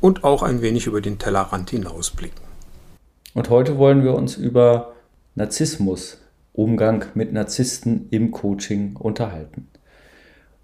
und 0.00 0.24
auch 0.24 0.42
ein 0.42 0.62
wenig 0.62 0.86
über 0.86 1.00
den 1.00 1.18
Tellerrand 1.18 1.70
hinausblicken. 1.70 2.40
Und 3.34 3.50
heute 3.50 3.78
wollen 3.78 4.02
wir 4.02 4.14
uns 4.14 4.36
über 4.36 4.92
Narzissmus, 5.34 6.18
Umgang 6.52 7.04
mit 7.14 7.32
Narzissten 7.32 8.08
im 8.10 8.32
Coaching 8.32 8.96
unterhalten. 8.96 9.68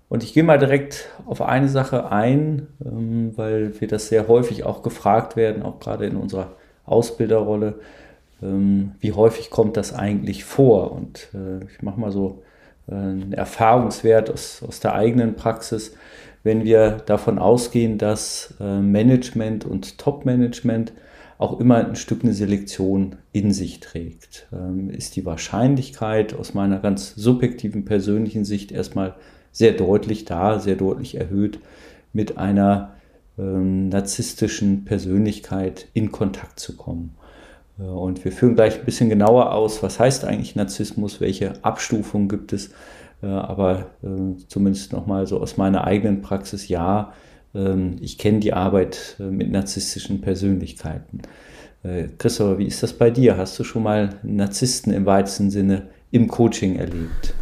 Und 0.08 0.22
ich 0.22 0.34
gehe 0.34 0.44
mal 0.44 0.58
direkt 0.58 1.08
auf 1.26 1.42
eine 1.42 1.68
Sache 1.68 2.10
ein, 2.10 2.68
ähm, 2.84 3.32
weil 3.36 3.80
wir 3.80 3.88
das 3.88 4.08
sehr 4.08 4.28
häufig 4.28 4.64
auch 4.64 4.82
gefragt 4.82 5.36
werden, 5.36 5.62
auch 5.62 5.80
gerade 5.80 6.06
in 6.06 6.16
unserer 6.16 6.52
Ausbilderrolle. 6.84 7.80
Ähm, 8.42 8.92
wie 9.00 9.12
häufig 9.12 9.50
kommt 9.50 9.76
das 9.76 9.92
eigentlich 9.92 10.44
vor? 10.44 10.92
Und 10.92 11.28
äh, 11.34 11.64
ich 11.64 11.82
mache 11.82 11.98
mal 11.98 12.12
so 12.12 12.42
äh, 12.88 12.94
einen 12.94 13.32
Erfahrungswert 13.32 14.30
aus, 14.30 14.62
aus 14.66 14.78
der 14.80 14.94
eigenen 14.94 15.34
Praxis 15.34 15.94
wenn 16.46 16.62
wir 16.62 16.92
davon 17.06 17.40
ausgehen, 17.40 17.98
dass 17.98 18.54
äh, 18.60 18.78
Management 18.80 19.64
und 19.64 19.98
Top-Management 19.98 20.92
auch 21.38 21.58
immer 21.58 21.84
ein 21.84 21.96
Stück 21.96 22.22
eine 22.22 22.34
Selektion 22.34 23.16
in 23.32 23.52
sich 23.52 23.80
trägt, 23.80 24.46
ähm, 24.52 24.88
ist 24.88 25.16
die 25.16 25.26
Wahrscheinlichkeit 25.26 26.34
aus 26.34 26.54
meiner 26.54 26.78
ganz 26.78 27.16
subjektiven 27.16 27.84
persönlichen 27.84 28.44
Sicht 28.44 28.70
erstmal 28.70 29.16
sehr 29.50 29.72
deutlich 29.72 30.24
da, 30.24 30.60
sehr 30.60 30.76
deutlich 30.76 31.16
erhöht, 31.16 31.58
mit 32.12 32.38
einer 32.38 32.94
ähm, 33.38 33.88
narzisstischen 33.88 34.84
Persönlichkeit 34.84 35.88
in 35.94 36.12
Kontakt 36.12 36.60
zu 36.60 36.76
kommen. 36.76 37.16
Äh, 37.80 37.82
und 37.82 38.24
wir 38.24 38.30
führen 38.30 38.54
gleich 38.54 38.78
ein 38.78 38.84
bisschen 38.84 39.08
genauer 39.08 39.52
aus, 39.52 39.82
was 39.82 39.98
heißt 39.98 40.24
eigentlich 40.24 40.54
Narzissmus, 40.54 41.20
welche 41.20 41.64
Abstufungen 41.64 42.28
gibt 42.28 42.52
es 42.52 42.70
aber 43.24 43.90
äh, 44.02 44.36
zumindest 44.48 44.92
nochmal 44.92 45.26
so 45.26 45.40
aus 45.40 45.56
meiner 45.56 45.84
eigenen 45.84 46.22
Praxis, 46.22 46.68
ja, 46.68 47.12
ähm, 47.56 47.96
ich 48.00 48.18
kenne 48.18 48.40
die 48.40 48.52
Arbeit 48.52 49.16
äh, 49.18 49.24
mit 49.24 49.50
narzisstischen 49.50 50.20
Persönlichkeiten. 50.20 51.22
Äh, 51.82 52.08
Christopher, 52.18 52.58
wie 52.58 52.66
ist 52.66 52.82
das 52.82 52.92
bei 52.92 53.10
dir? 53.10 53.36
Hast 53.36 53.58
du 53.58 53.64
schon 53.64 53.82
mal 53.82 54.10
Narzissten 54.22 54.92
im 54.92 55.06
weitesten 55.06 55.50
Sinne 55.50 55.88
im 56.10 56.28
Coaching 56.28 56.76
erlebt? 56.76 57.34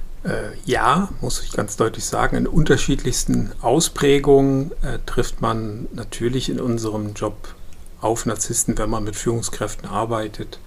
ja, 0.64 1.10
muss 1.20 1.42
ich 1.42 1.52
ganz 1.52 1.76
deutlich 1.76 2.06
sagen. 2.06 2.38
In 2.38 2.46
unterschiedlichsten 2.46 3.52
Ausprägungen 3.60 4.70
trifft 5.04 5.42
man 5.42 5.86
natürlich 5.92 6.48
in 6.48 6.60
unserem 6.60 7.12
Job 7.12 7.54
auf 8.00 8.24
Narzissten, 8.24 8.78
wenn 8.78 8.88
man 8.88 9.04
mit 9.04 9.16
Führungskräften 9.16 9.86
arbeitet. 9.86 10.60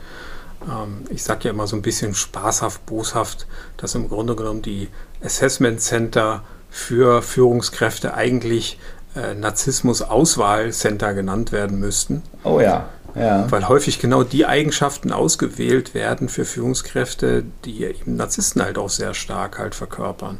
Ähm, 0.63 1.05
ich 1.09 1.23
sage 1.23 1.45
ja 1.45 1.51
immer 1.51 1.67
so 1.67 1.75
ein 1.75 1.81
bisschen 1.81 2.13
spaßhaft, 2.15 2.85
boshaft, 2.85 3.47
dass 3.77 3.95
im 3.95 4.09
Grunde 4.09 4.35
genommen 4.35 4.61
die 4.61 4.89
Assessment 5.23 5.81
Center 5.81 6.43
für 6.69 7.21
Führungskräfte 7.21 8.13
eigentlich 8.13 8.79
äh, 9.15 9.33
Narzissmus-Auswahl-Center 9.33 11.13
genannt 11.13 11.51
werden 11.51 11.79
müssten. 11.79 12.23
Oh 12.43 12.59
ja. 12.59 12.89
Ja. 13.15 13.49
Weil 13.49 13.67
häufig 13.67 13.99
genau 13.99 14.23
die 14.23 14.45
Eigenschaften 14.45 15.11
ausgewählt 15.11 15.95
werden 15.95 16.29
für 16.29 16.45
Führungskräfte, 16.45 17.43
die 17.65 17.83
eben 17.83 18.15
Narzissten 18.15 18.61
halt 18.61 18.77
auch 18.77 18.89
sehr 18.89 19.15
stark 19.15 19.57
halt 19.57 19.73
verkörpern. 19.73 20.39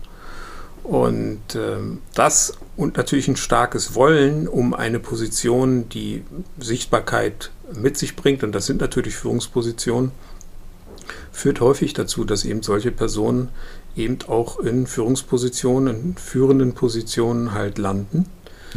Und 0.83 1.55
ähm, 1.55 2.01
das 2.13 2.53
und 2.75 2.97
natürlich 2.97 3.27
ein 3.27 3.35
starkes 3.35 3.95
Wollen, 3.95 4.47
um 4.47 4.73
eine 4.73 4.99
Position, 4.99 5.89
die 5.89 6.23
Sichtbarkeit 6.59 7.49
mit 7.73 7.97
sich 7.97 8.15
bringt, 8.15 8.43
und 8.43 8.53
das 8.53 8.65
sind 8.65 8.81
natürlich 8.81 9.15
Führungspositionen, 9.15 10.11
führt 11.31 11.61
häufig 11.61 11.93
dazu, 11.93 12.25
dass 12.25 12.45
eben 12.45 12.63
solche 12.63 12.91
Personen 12.91 13.49
eben 13.95 14.17
auch 14.27 14.59
in 14.59 14.87
Führungspositionen, 14.87 15.95
in 15.95 16.17
führenden 16.17 16.73
Positionen 16.73 17.53
halt 17.53 17.77
landen. 17.77 18.25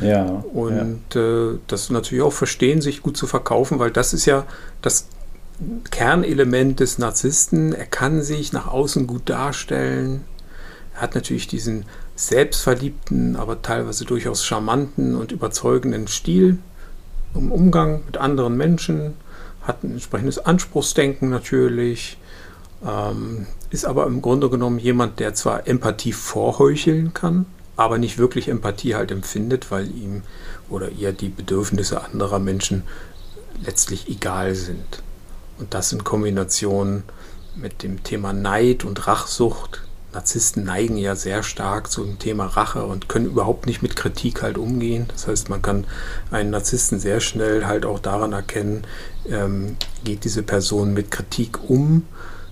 Ja. 0.01 0.45
Und 0.53 1.03
ja. 1.15 1.51
Äh, 1.51 1.59
das 1.67 1.91
natürlich 1.91 2.23
auch 2.23 2.33
verstehen, 2.33 2.81
sich 2.81 3.03
gut 3.03 3.17
zu 3.17 3.27
verkaufen, 3.27 3.79
weil 3.79 3.91
das 3.91 4.13
ist 4.13 4.27
ja 4.27 4.47
das 4.83 5.07
Kernelement 5.91 6.81
des 6.81 6.99
Narzissten. 6.99 7.73
Er 7.73 7.87
kann 7.87 8.23
sich 8.23 8.53
nach 8.53 8.67
außen 8.67 9.07
gut 9.07 9.29
darstellen. 9.29 10.25
Er 10.95 11.03
hat 11.03 11.15
natürlich 11.15 11.49
diesen 11.49 11.85
selbstverliebten, 12.15 13.37
aber 13.37 13.63
teilweise 13.63 14.05
durchaus 14.05 14.45
charmanten 14.45 15.17
und 15.17 15.33
überzeugenden 15.33 16.07
Stil 16.07 16.59
im 17.35 17.53
Umgang 17.53 18.05
mit 18.07 18.17
anderen 18.17 18.57
Menschen, 18.57 19.15
hat 19.63 19.85
ein 19.85 19.93
entsprechendes 19.93 20.39
Anspruchsdenken 20.39 21.31
natürlich, 21.31 22.19
ähm, 22.87 23.47
ist 23.71 23.85
aber 23.85 24.07
im 24.07 24.23
Grunde 24.23 24.51
genommen 24.51 24.79
jemand, 24.79 25.21
der 25.21 25.35
zwar 25.35 25.67
Empathie 25.67 26.13
vorheucheln 26.13 27.15
kann, 27.15 27.47
aber 27.77 27.99
nicht 27.99 28.19
wirklich 28.19 28.49
Empathie 28.49 28.95
halt 28.95 29.11
empfindet, 29.11 29.71
weil 29.71 29.89
ihm 29.95 30.23
oder 30.69 30.91
ihr 30.91 31.13
die 31.13 31.29
Bedürfnisse 31.29 32.03
anderer 32.03 32.39
Menschen 32.39 32.85
letztlich 33.63 34.09
egal 34.09 34.55
sind. 34.55 35.03
Und 35.59 35.75
das 35.75 35.93
in 35.93 36.05
Kombination 36.05 37.03
mit 37.55 37.83
dem 37.83 38.03
Thema 38.03 38.33
Neid 38.33 38.85
und 38.85 39.07
Rachsucht 39.07 39.83
Narzissten 40.13 40.65
neigen 40.65 40.97
ja 40.97 41.15
sehr 41.15 41.43
stark 41.43 41.91
zum 41.91 42.19
Thema 42.19 42.47
Rache 42.47 42.85
und 42.85 43.09
können 43.09 43.27
überhaupt 43.27 43.67
nicht 43.67 43.83
mit 43.83 43.97
Kritik 43.97 44.43
halt 44.43 44.59
umgehen. 44.59 45.07
Das 45.09 45.27
heißt, 45.27 45.49
man 45.49 45.63
kann 45.63 45.87
einen 46.31 46.51
Narzissten 46.51 46.99
sehr 46.99 47.21
schnell 47.21 47.67
halt 47.67 47.87
auch 47.87 48.01
daran 48.01 48.33
erkennen, 48.33 48.85
ähm, 49.29 49.77
geht 50.05 50.25
diese 50.25 50.43
Person 50.43 50.93
mit 50.95 51.11
Kritik 51.11 51.71
um, 51.71 52.07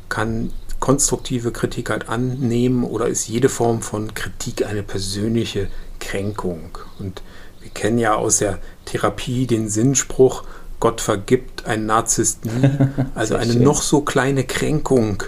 kann 0.08 0.52
konstruktive 0.80 1.50
Kritik 1.50 1.90
halt 1.90 2.08
annehmen 2.08 2.84
oder 2.84 3.08
ist 3.08 3.28
jede 3.28 3.48
Form 3.48 3.82
von 3.82 4.14
Kritik 4.14 4.64
eine 4.64 4.82
persönliche 4.82 5.68
Kränkung. 5.98 6.78
Und 6.98 7.22
wir 7.60 7.70
kennen 7.70 7.98
ja 7.98 8.14
aus 8.14 8.38
der 8.38 8.58
Therapie 8.84 9.46
den 9.46 9.68
Sinnspruch, 9.68 10.44
Gott 10.80 11.00
vergibt 11.00 11.66
einen 11.66 11.86
Narzisst 11.86 12.44
nie. 12.44 12.70
Also 13.14 13.34
eine 13.34 13.54
noch 13.54 13.82
so 13.82 14.02
kleine 14.02 14.44
Kränkung 14.44 15.24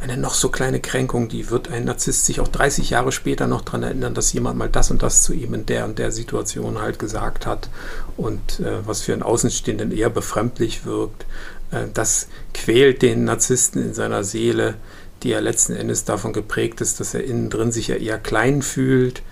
eine 0.00 0.16
noch 0.16 0.34
so 0.34 0.48
kleine 0.48 0.80
Kränkung, 0.80 1.28
die 1.28 1.50
wird 1.50 1.70
ein 1.70 1.84
Narzisst 1.84 2.26
sich 2.26 2.40
auch 2.40 2.48
30 2.48 2.90
Jahre 2.90 3.12
später 3.12 3.46
noch 3.46 3.62
daran 3.62 3.82
erinnern, 3.82 4.14
dass 4.14 4.32
jemand 4.32 4.58
mal 4.58 4.68
das 4.68 4.90
und 4.90 5.02
das 5.02 5.22
zu 5.22 5.32
ihm 5.32 5.54
in 5.54 5.66
der 5.66 5.84
und 5.84 5.98
der 5.98 6.12
Situation 6.12 6.80
halt 6.80 6.98
gesagt 6.98 7.46
hat 7.46 7.68
und 8.16 8.60
äh, 8.60 8.86
was 8.86 9.02
für 9.02 9.12
einen 9.12 9.22
Außenstehenden 9.22 9.90
eher 9.90 10.10
befremdlich 10.10 10.84
wirkt. 10.84 11.26
Äh, 11.70 11.86
das 11.92 12.28
quält 12.54 13.02
den 13.02 13.24
Narzissten 13.24 13.82
in 13.82 13.94
seiner 13.94 14.22
Seele, 14.22 14.74
die 15.22 15.30
ja 15.30 15.40
letzten 15.40 15.74
Endes 15.74 16.04
davon 16.04 16.32
geprägt 16.32 16.80
ist, 16.80 17.00
dass 17.00 17.14
er 17.14 17.24
innen 17.24 17.50
drin 17.50 17.72
sich 17.72 17.88
ja 17.88 17.96
eher 17.96 18.18
klein 18.18 18.62
fühlt 18.62 19.22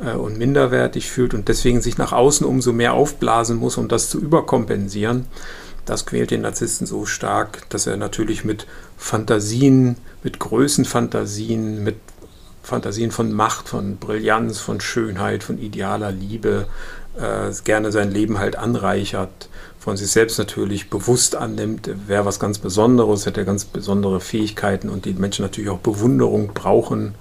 äh, 0.00 0.12
und 0.12 0.38
minderwertig 0.38 1.10
fühlt 1.10 1.34
und 1.34 1.48
deswegen 1.48 1.80
sich 1.80 1.98
nach 1.98 2.12
außen 2.12 2.46
umso 2.46 2.72
mehr 2.72 2.94
aufblasen 2.94 3.56
muss, 3.56 3.76
um 3.76 3.88
das 3.88 4.08
zu 4.08 4.20
überkompensieren. 4.20 5.26
Das 5.84 6.06
quält 6.06 6.30
den 6.30 6.42
Narzissten 6.42 6.86
so 6.86 7.06
stark, 7.06 7.68
dass 7.70 7.88
er 7.88 7.96
natürlich 7.96 8.44
mit 8.44 8.66
Fantasien, 9.02 9.96
mit 10.22 10.38
Größenfantasien, 10.38 11.82
mit 11.82 11.96
Fantasien 12.62 13.10
von 13.10 13.32
Macht, 13.32 13.68
von 13.68 13.96
Brillanz, 13.96 14.60
von 14.60 14.80
Schönheit, 14.80 15.42
von 15.42 15.58
idealer 15.58 16.12
Liebe 16.12 16.66
äh, 17.18 17.50
gerne 17.64 17.90
sein 17.90 18.12
Leben 18.12 18.38
halt 18.38 18.54
anreichert, 18.54 19.48
von 19.80 19.96
sich 19.96 20.12
selbst 20.12 20.38
natürlich 20.38 20.88
bewusst 20.88 21.34
annimmt, 21.34 21.90
wäre 22.06 22.24
was 22.24 22.38
ganz 22.38 22.58
Besonderes, 22.58 23.26
hätte 23.26 23.44
ganz 23.44 23.64
besondere 23.64 24.20
Fähigkeiten 24.20 24.88
und 24.88 25.04
die 25.04 25.14
Menschen 25.14 25.44
natürlich 25.44 25.70
auch 25.70 25.80
Bewunderung 25.80 26.54
brauchen 26.54 27.16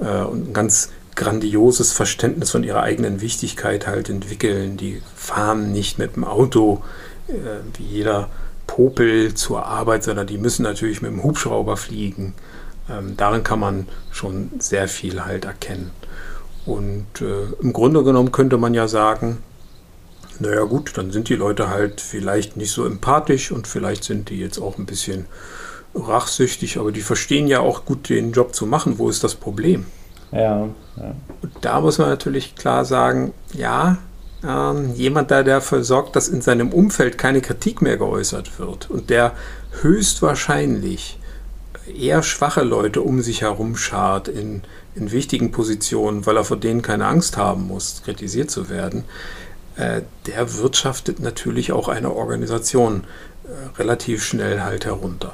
äh, 0.00 0.20
und 0.20 0.50
ein 0.50 0.52
ganz 0.52 0.90
grandioses 1.16 1.92
Verständnis 1.94 2.50
von 2.50 2.64
ihrer 2.64 2.82
eigenen 2.82 3.22
Wichtigkeit 3.22 3.86
halt 3.86 4.10
entwickeln. 4.10 4.76
Die 4.76 5.00
fahren 5.16 5.72
nicht 5.72 5.98
mit 5.98 6.16
dem 6.16 6.24
Auto 6.24 6.82
äh, 7.28 7.32
wie 7.78 7.84
jeder 7.84 8.28
Popel 8.68 9.34
zur 9.34 9.66
Arbeit, 9.66 10.04
sondern 10.04 10.28
die 10.28 10.38
müssen 10.38 10.62
natürlich 10.62 11.02
mit 11.02 11.10
dem 11.10 11.24
Hubschrauber 11.24 11.76
fliegen. 11.76 12.34
Ähm, 12.88 13.16
darin 13.16 13.42
kann 13.42 13.58
man 13.58 13.88
schon 14.12 14.50
sehr 14.60 14.86
viel 14.86 15.24
halt 15.24 15.44
erkennen. 15.44 15.90
Und 16.64 17.06
äh, 17.20 17.52
im 17.60 17.72
Grunde 17.72 18.04
genommen 18.04 18.30
könnte 18.30 18.58
man 18.58 18.74
ja 18.74 18.86
sagen, 18.86 19.38
naja 20.38 20.62
gut, 20.62 20.96
dann 20.96 21.10
sind 21.10 21.28
die 21.28 21.34
Leute 21.34 21.70
halt 21.70 22.00
vielleicht 22.00 22.56
nicht 22.56 22.70
so 22.70 22.84
empathisch 22.84 23.50
und 23.50 23.66
vielleicht 23.66 24.04
sind 24.04 24.30
die 24.30 24.38
jetzt 24.38 24.58
auch 24.58 24.78
ein 24.78 24.86
bisschen 24.86 25.26
rachsüchtig, 25.94 26.78
aber 26.78 26.92
die 26.92 27.00
verstehen 27.00 27.48
ja 27.48 27.60
auch 27.60 27.84
gut 27.84 28.08
den 28.08 28.32
Job 28.32 28.54
zu 28.54 28.66
machen. 28.66 28.98
Wo 28.98 29.08
ist 29.08 29.24
das 29.24 29.34
Problem? 29.34 29.86
Ja, 30.30 30.68
ja. 30.96 31.14
Und 31.42 31.52
da 31.62 31.80
muss 31.80 31.98
man 31.98 32.10
natürlich 32.10 32.54
klar 32.54 32.84
sagen, 32.84 33.32
ja, 33.54 33.96
ähm, 34.46 34.94
jemand 34.94 35.30
da, 35.30 35.42
der 35.42 35.56
dafür 35.56 35.82
sorgt, 35.82 36.16
dass 36.16 36.28
in 36.28 36.42
seinem 36.42 36.72
Umfeld 36.72 37.18
keine 37.18 37.40
Kritik 37.40 37.82
mehr 37.82 37.96
geäußert 37.96 38.58
wird 38.58 38.90
und 38.90 39.10
der 39.10 39.32
höchstwahrscheinlich 39.82 41.18
eher 41.96 42.22
schwache 42.22 42.62
Leute 42.62 43.00
um 43.00 43.22
sich 43.22 43.42
herum 43.42 43.76
schart 43.76 44.28
in, 44.28 44.62
in 44.94 45.10
wichtigen 45.10 45.50
Positionen, 45.50 46.26
weil 46.26 46.36
er 46.36 46.44
vor 46.44 46.58
denen 46.58 46.82
keine 46.82 47.06
Angst 47.06 47.36
haben 47.36 47.66
muss, 47.66 48.02
kritisiert 48.04 48.50
zu 48.50 48.68
werden, 48.68 49.04
äh, 49.76 50.02
der 50.26 50.56
wirtschaftet 50.58 51.20
natürlich 51.20 51.72
auch 51.72 51.88
eine 51.88 52.12
Organisation 52.12 53.04
äh, 53.44 53.78
relativ 53.78 54.24
schnell 54.24 54.60
halt 54.62 54.84
herunter 54.84 55.32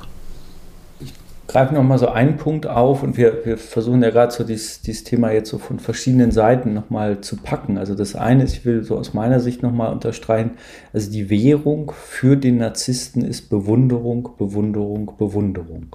greife 1.55 1.73
noch 1.73 1.85
mal 1.85 1.99
so 1.99 2.09
einen 2.09 2.37
Punkt 2.37 2.67
auf 2.67 3.05
und 3.05 3.17
wir, 3.17 3.47
wir 3.47 3.56
versuchen 3.56 4.03
ja 4.03 4.11
gerade 4.11 4.33
so 4.33 4.43
dieses, 4.43 4.81
dieses 4.81 5.05
Thema 5.05 5.31
jetzt 5.31 5.51
so 5.51 5.59
von 5.59 5.79
verschiedenen 5.79 6.33
Seiten 6.33 6.75
noch 6.75 6.91
mal 6.91 7.21
zu 7.21 7.37
packen. 7.37 7.79
Also 7.79 7.95
das 7.95 8.17
eine 8.17 8.43
ist, 8.43 8.55
ich 8.55 8.65
will 8.65 8.83
so 8.83 8.97
aus 8.99 9.15
meiner 9.15 9.39
Sicht 9.39 9.62
noch 9.62 9.71
mal 9.71 9.93
unterstreichen, 9.93 10.56
also 10.93 11.12
die 11.12 11.31
Währung 11.31 11.93
für 11.95 12.37
den 12.37 12.56
Narzissten 12.56 13.25
ist 13.25 13.51
Bewunderung, 13.51 14.31
Bewunderung, 14.37 15.12
Bewunderung. 15.17 15.95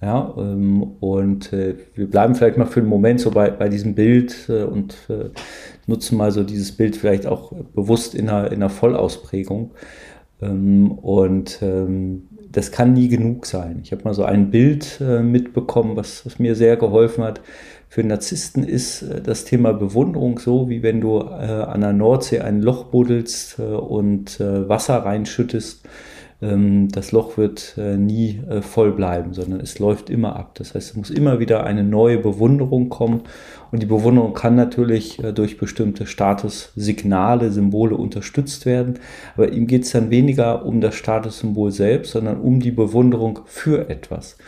Ja, 0.00 0.32
ähm, 0.38 0.82
und 1.00 1.52
äh, 1.52 1.74
wir 1.94 2.08
bleiben 2.08 2.34
vielleicht 2.34 2.56
mal 2.56 2.64
für 2.64 2.80
einen 2.80 2.88
Moment 2.88 3.20
so 3.20 3.32
bei, 3.32 3.50
bei 3.50 3.68
diesem 3.68 3.94
Bild 3.94 4.48
äh, 4.48 4.62
und 4.62 4.96
äh, 5.10 5.28
nutzen 5.86 6.16
mal 6.16 6.32
so 6.32 6.42
dieses 6.42 6.72
Bild 6.72 6.96
vielleicht 6.96 7.26
auch 7.26 7.52
bewusst 7.74 8.14
in 8.14 8.30
einer, 8.30 8.46
in 8.46 8.62
einer 8.62 8.70
Vollausprägung. 8.70 9.72
Ähm, 10.40 10.92
und 10.92 11.58
ähm, 11.60 12.29
das 12.52 12.72
kann 12.72 12.92
nie 12.92 13.08
genug 13.08 13.46
sein. 13.46 13.80
Ich 13.82 13.92
habe 13.92 14.04
mal 14.04 14.14
so 14.14 14.24
ein 14.24 14.50
Bild 14.50 15.00
äh, 15.00 15.22
mitbekommen, 15.22 15.96
was, 15.96 16.26
was, 16.26 16.38
mir 16.38 16.54
sehr 16.54 16.76
geholfen 16.76 17.22
hat. 17.22 17.40
Für 17.88 18.02
Narzissten 18.02 18.64
ist 18.64 19.02
äh, 19.02 19.20
das 19.20 19.44
Thema 19.44 19.72
Bewunderung 19.72 20.38
so, 20.38 20.68
wie 20.68 20.82
wenn 20.82 21.00
du 21.00 21.18
äh, 21.18 21.22
an 21.22 21.80
der 21.80 21.92
Nordsee 21.92 22.40
ein 22.40 22.60
Loch 22.60 22.84
buddelst 22.86 23.58
und 23.60 24.40
Wasser 24.40 24.96
reinschüttest 24.96 25.82
das 26.40 27.12
Loch 27.12 27.36
wird 27.36 27.74
äh, 27.76 27.98
nie 27.98 28.40
äh, 28.48 28.62
voll 28.62 28.92
bleiben, 28.92 29.34
sondern 29.34 29.60
es 29.60 29.78
läuft 29.78 30.08
immer 30.08 30.36
ab. 30.36 30.54
Das 30.54 30.74
heißt, 30.74 30.90
es 30.90 30.96
muss 30.96 31.10
immer 31.10 31.38
wieder 31.38 31.64
eine 31.64 31.84
neue 31.84 32.16
Bewunderung 32.16 32.88
kommen. 32.88 33.24
Und 33.70 33.82
die 33.82 33.86
Bewunderung 33.86 34.32
kann 34.32 34.56
natürlich 34.56 35.22
äh, 35.22 35.34
durch 35.34 35.58
bestimmte 35.58 36.06
Statussignale, 36.06 37.50
Symbole 37.50 37.94
unterstützt 37.94 38.64
werden. 38.64 39.00
Aber 39.36 39.52
ihm 39.52 39.66
geht 39.66 39.84
es 39.84 39.90
dann 39.90 40.08
weniger 40.08 40.64
um 40.64 40.80
das 40.80 40.94
Statussymbol 40.94 41.72
selbst, 41.72 42.12
sondern 42.12 42.40
um 42.40 42.60
die 42.60 42.70
Bewunderung 42.70 43.40
für 43.44 43.90
etwas. 43.90 44.38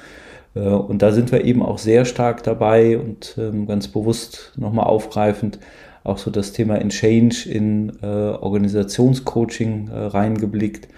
Und 0.54 1.00
da 1.00 1.12
sind 1.12 1.32
wir 1.32 1.46
eben 1.46 1.62
auch 1.62 1.78
sehr 1.78 2.04
stark 2.04 2.42
dabei 2.42 2.98
und 2.98 3.36
ähm, 3.38 3.66
ganz 3.66 3.88
bewusst 3.88 4.52
nochmal 4.58 4.84
aufgreifend, 4.84 5.58
auch 6.04 6.18
so 6.18 6.30
das 6.30 6.52
Thema 6.52 6.76
in 6.76 6.90
Change 6.90 7.48
in 7.48 8.02
Organisationscoaching 8.02 9.88
reingeblickt. 9.90 10.88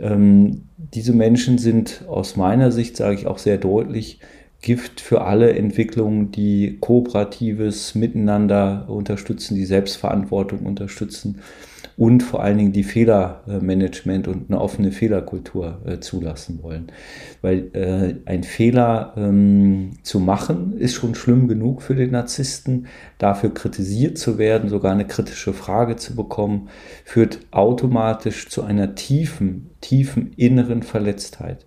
Ähm, 0.00 0.68
diese 0.76 1.12
Menschen 1.12 1.58
sind 1.58 2.04
aus 2.08 2.36
meiner 2.36 2.72
Sicht, 2.72 2.96
sage 2.96 3.14
ich 3.14 3.26
auch 3.26 3.38
sehr 3.38 3.58
deutlich, 3.58 4.20
Gift 4.60 5.00
für 5.00 5.22
alle 5.22 5.52
Entwicklungen, 5.54 6.30
die 6.30 6.78
kooperatives 6.80 7.94
Miteinander 7.96 8.88
unterstützen, 8.88 9.56
die 9.56 9.64
Selbstverantwortung 9.64 10.60
unterstützen 10.60 11.40
und 11.96 12.22
vor 12.22 12.42
allen 12.42 12.58
Dingen 12.58 12.72
die 12.72 12.84
Fehlermanagement 12.84 14.28
und 14.28 14.50
eine 14.50 14.60
offene 14.60 14.92
Fehlerkultur 14.92 15.80
äh, 15.84 16.00
zulassen 16.00 16.62
wollen. 16.62 16.92
Weil 17.40 17.70
äh, 17.74 18.14
ein 18.24 18.42
Fehler 18.42 19.14
ähm, 19.16 19.92
zu 20.02 20.20
machen 20.20 20.76
ist 20.78 20.94
schon 20.94 21.14
schlimm 21.14 21.48
genug 21.48 21.82
für 21.82 21.94
den 21.94 22.12
Narzissten. 22.12 22.86
Dafür 23.18 23.52
kritisiert 23.52 24.18
zu 24.18 24.38
werden, 24.38 24.68
sogar 24.68 24.92
eine 24.92 25.06
kritische 25.06 25.52
Frage 25.52 25.96
zu 25.96 26.16
bekommen, 26.16 26.68
führt 27.04 27.40
automatisch 27.50 28.48
zu 28.48 28.62
einer 28.62 28.94
tiefen, 28.94 29.70
tiefen 29.80 30.32
inneren 30.36 30.82
Verletztheit. 30.82 31.66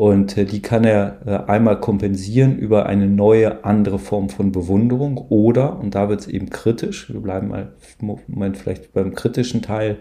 Und 0.00 0.38
äh, 0.38 0.46
die 0.46 0.62
kann 0.62 0.84
er 0.84 1.18
äh, 1.26 1.50
einmal 1.50 1.78
kompensieren 1.78 2.56
über 2.56 2.86
eine 2.86 3.06
neue, 3.06 3.66
andere 3.66 3.98
Form 3.98 4.30
von 4.30 4.50
Bewunderung 4.50 5.18
oder, 5.28 5.78
und 5.78 5.94
da 5.94 6.08
wird 6.08 6.20
es 6.20 6.26
eben 6.26 6.48
kritisch, 6.48 7.12
wir 7.12 7.20
bleiben 7.20 7.48
mal 7.48 7.74
Moment 8.00 8.56
vielleicht 8.56 8.94
beim 8.94 9.14
kritischen 9.14 9.60
Teil, 9.60 9.98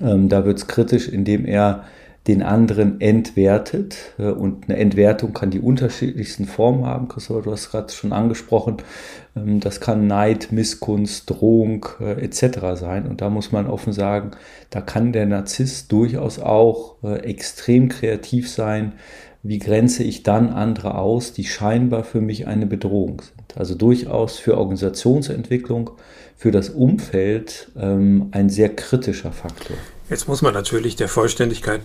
ähm, 0.00 0.28
da 0.28 0.44
wird 0.44 0.58
es 0.58 0.66
kritisch, 0.66 1.08
indem 1.08 1.44
er 1.44 1.84
den 2.26 2.42
anderen 2.42 3.00
entwertet. 3.00 3.96
Äh, 4.18 4.30
und 4.30 4.68
eine 4.68 4.78
Entwertung 4.78 5.32
kann 5.32 5.50
die 5.50 5.60
unterschiedlichsten 5.60 6.46
Formen 6.46 6.86
haben. 6.86 7.08
Christopher, 7.08 7.42
du 7.42 7.52
hast 7.52 7.70
gerade 7.70 7.92
schon 7.92 8.12
angesprochen. 8.12 8.76
Ähm, 9.36 9.60
das 9.60 9.80
kann 9.80 10.06
Neid, 10.06 10.52
Missgunst, 10.52 11.28
Drohung 11.28 11.86
äh, 12.00 12.22
etc. 12.24 12.78
sein. 12.78 13.06
Und 13.06 13.20
da 13.20 13.30
muss 13.30 13.52
man 13.52 13.66
offen 13.66 13.92
sagen, 13.92 14.32
da 14.70 14.80
kann 14.80 15.12
der 15.12 15.26
Narzisst 15.26 15.90
durchaus 15.90 16.38
auch 16.38 17.02
äh, 17.02 17.18
extrem 17.20 17.88
kreativ 17.88 18.50
sein. 18.50 18.92
Wie 19.44 19.58
grenze 19.58 20.04
ich 20.04 20.22
dann 20.22 20.50
andere 20.50 20.94
aus, 20.94 21.32
die 21.32 21.44
scheinbar 21.44 22.04
für 22.04 22.20
mich 22.20 22.46
eine 22.46 22.64
Bedrohung 22.64 23.22
sind? 23.22 23.58
Also 23.58 23.74
durchaus 23.74 24.38
für 24.38 24.56
Organisationsentwicklung, 24.56 25.90
für 26.36 26.52
das 26.52 26.70
Umfeld 26.70 27.68
ähm, 27.76 28.28
ein 28.30 28.48
sehr 28.48 28.74
kritischer 28.74 29.32
Faktor. 29.32 29.76
Jetzt 30.08 30.28
muss 30.28 30.42
man 30.42 30.54
natürlich 30.54 30.94
der 30.94 31.08
Vollständigkeit 31.08 31.80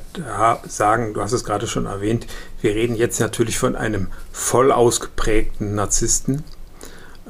sagen, 0.68 1.13
du 1.13 1.21
hast 1.21 1.31
es 1.31 1.44
gerade 1.44 1.65
schon 1.65 1.86
erwähnt, 1.86 2.27
wir 2.62 2.75
reden 2.75 2.95
jetzt 2.95 3.19
natürlich 3.19 3.57
von 3.57 3.75
einem 3.75 4.07
voll 4.31 4.71
ausgeprägten 4.71 5.74
Narzissten 5.74 6.44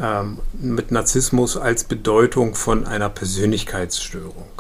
ähm, 0.02 0.40
mit 0.60 0.92
Narzissmus 0.92 1.56
als 1.56 1.86
Bedeutung 1.86 2.56
von 2.56 2.86
einer 2.86 3.10
Persönlichkeitsstörung. 3.10 4.58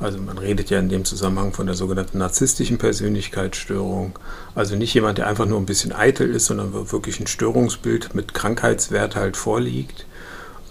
Also 0.00 0.18
man 0.18 0.38
redet 0.38 0.70
ja 0.70 0.78
in 0.78 0.88
dem 0.88 1.04
Zusammenhang 1.04 1.52
von 1.52 1.66
der 1.66 1.74
sogenannten 1.74 2.18
narzisstischen 2.18 2.78
Persönlichkeitsstörung. 2.78 4.18
Also 4.54 4.74
nicht 4.74 4.94
jemand, 4.94 5.18
der 5.18 5.26
einfach 5.26 5.46
nur 5.46 5.58
ein 5.58 5.66
bisschen 5.66 5.92
eitel 5.92 6.34
ist, 6.34 6.46
sondern 6.46 6.72
wirklich 6.90 7.20
ein 7.20 7.26
Störungsbild 7.26 8.14
mit 8.14 8.32
Krankheitswert 8.32 9.14
halt 9.14 9.36
vorliegt. 9.36 10.06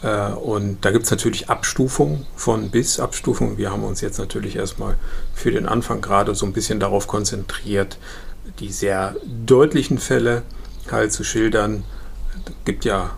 Äh, 0.02 0.32
und 0.32 0.84
da 0.84 0.92
gibt 0.92 1.06
es 1.06 1.12
natürlich 1.12 1.50
Abstufungen 1.50 2.26
von 2.36 2.72
bis 2.72 3.00
Abstufungen. 3.00 3.58
Wir 3.58 3.72
haben 3.72 3.84
uns 3.84 4.02
jetzt 4.02 4.18
natürlich 4.18 4.56
erstmal 4.56 4.96
für 5.36 5.52
den 5.52 5.68
Anfang 5.68 6.02
gerade 6.02 6.34
so 6.34 6.48
ein 6.48 6.54
bisschen 6.54 6.80
darauf 6.80 7.08
konzentriert, 7.08 7.98
die 8.60 8.72
sehr 8.72 9.16
deutlichen 9.46 10.00
Fälle 10.00 10.42
halt 10.90 11.14
zu 11.14 11.24
schildern. 11.24 11.84
Es 12.46 12.54
gibt 12.66 12.84
ja, 12.84 13.12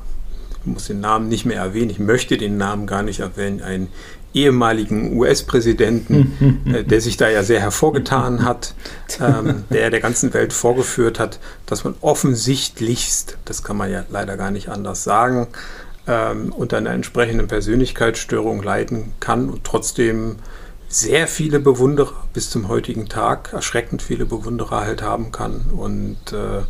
muss 0.65 0.87
den 0.87 0.99
Namen 0.99 1.27
nicht 1.27 1.45
mehr 1.45 1.57
erwähnen, 1.57 1.89
ich 1.89 1.99
möchte 1.99 2.37
den 2.37 2.57
Namen 2.57 2.87
gar 2.87 3.03
nicht 3.03 3.19
erwähnen, 3.19 3.61
einen 3.61 3.87
ehemaligen 4.33 5.17
US-Präsidenten, 5.17 6.61
äh, 6.73 6.83
der 6.83 7.01
sich 7.01 7.17
da 7.17 7.29
ja 7.29 7.43
sehr 7.43 7.59
hervorgetan 7.59 8.45
hat, 8.45 8.73
ähm, 9.19 9.65
der 9.69 9.89
der 9.89 9.99
ganzen 9.99 10.33
Welt 10.33 10.53
vorgeführt 10.53 11.19
hat, 11.19 11.39
dass 11.65 11.83
man 11.83 11.95
offensichtlichst, 12.01 13.37
das 13.45 13.63
kann 13.63 13.77
man 13.77 13.91
ja 13.91 14.05
leider 14.09 14.37
gar 14.37 14.51
nicht 14.51 14.69
anders 14.69 15.03
sagen, 15.03 15.47
ähm, 16.07 16.51
unter 16.53 16.77
einer 16.77 16.91
entsprechenden 16.91 17.47
Persönlichkeitsstörung 17.47 18.63
leiden 18.63 19.13
kann 19.19 19.49
und 19.49 19.63
trotzdem 19.63 20.37
sehr 20.87 21.27
viele 21.27 21.59
Bewunderer 21.59 22.27
bis 22.33 22.49
zum 22.49 22.67
heutigen 22.67 23.07
Tag, 23.07 23.53
erschreckend 23.53 24.01
viele 24.01 24.25
Bewunderer 24.25 24.81
halt 24.81 25.01
haben 25.01 25.31
kann. 25.31 25.71
Und 25.75 26.33
äh, 26.33 26.63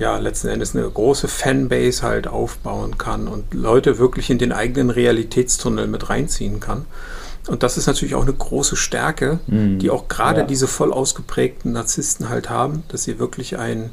ja, 0.00 0.18
letzten 0.18 0.48
Endes 0.48 0.74
eine 0.74 0.88
große 0.88 1.28
Fanbase 1.28 2.02
halt 2.02 2.26
aufbauen 2.26 2.96
kann 2.96 3.28
und 3.28 3.52
Leute 3.52 3.98
wirklich 3.98 4.30
in 4.30 4.38
den 4.38 4.50
eigenen 4.50 4.88
Realitätstunnel 4.88 5.86
mit 5.86 6.08
reinziehen 6.08 6.58
kann. 6.58 6.86
Und 7.46 7.62
das 7.62 7.76
ist 7.76 7.86
natürlich 7.86 8.14
auch 8.14 8.22
eine 8.22 8.32
große 8.32 8.76
Stärke, 8.76 9.40
mm, 9.46 9.78
die 9.78 9.90
auch 9.90 10.08
gerade 10.08 10.40
ja. 10.40 10.46
diese 10.46 10.68
voll 10.68 10.94
ausgeprägten 10.94 11.72
Narzissten 11.72 12.30
halt 12.30 12.48
haben, 12.48 12.82
dass 12.88 13.04
sie 13.04 13.18
wirklich 13.18 13.58
ein, 13.58 13.90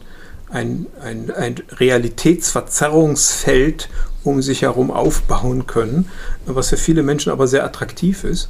ein, 0.50 0.86
ein, 1.02 1.30
ein 1.30 1.56
Realitätsverzerrungsfeld 1.72 3.90
um 4.24 4.42
sich 4.42 4.62
herum 4.62 4.92
aufbauen 4.92 5.68
können, 5.68 6.08
was 6.46 6.70
für 6.70 6.78
viele 6.78 7.04
Menschen 7.04 7.34
aber 7.34 7.48
sehr 7.48 7.66
attraktiv 7.66 8.24
ist 8.24 8.48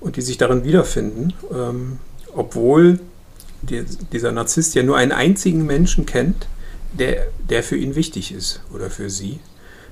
und 0.00 0.16
die 0.16 0.22
sich 0.22 0.36
darin 0.36 0.64
wiederfinden, 0.64 1.32
ähm, 1.54 2.00
obwohl 2.34 2.98
die, 3.62 3.84
dieser 4.12 4.32
Narzisst 4.32 4.74
ja 4.74 4.82
nur 4.82 4.96
einen 4.96 5.12
einzigen 5.12 5.64
Menschen 5.64 6.04
kennt, 6.04 6.48
der, 6.98 7.28
der 7.38 7.62
für 7.62 7.76
ihn 7.76 7.94
wichtig 7.94 8.32
ist 8.32 8.60
oder 8.72 8.90
für 8.90 9.10
sie, 9.10 9.40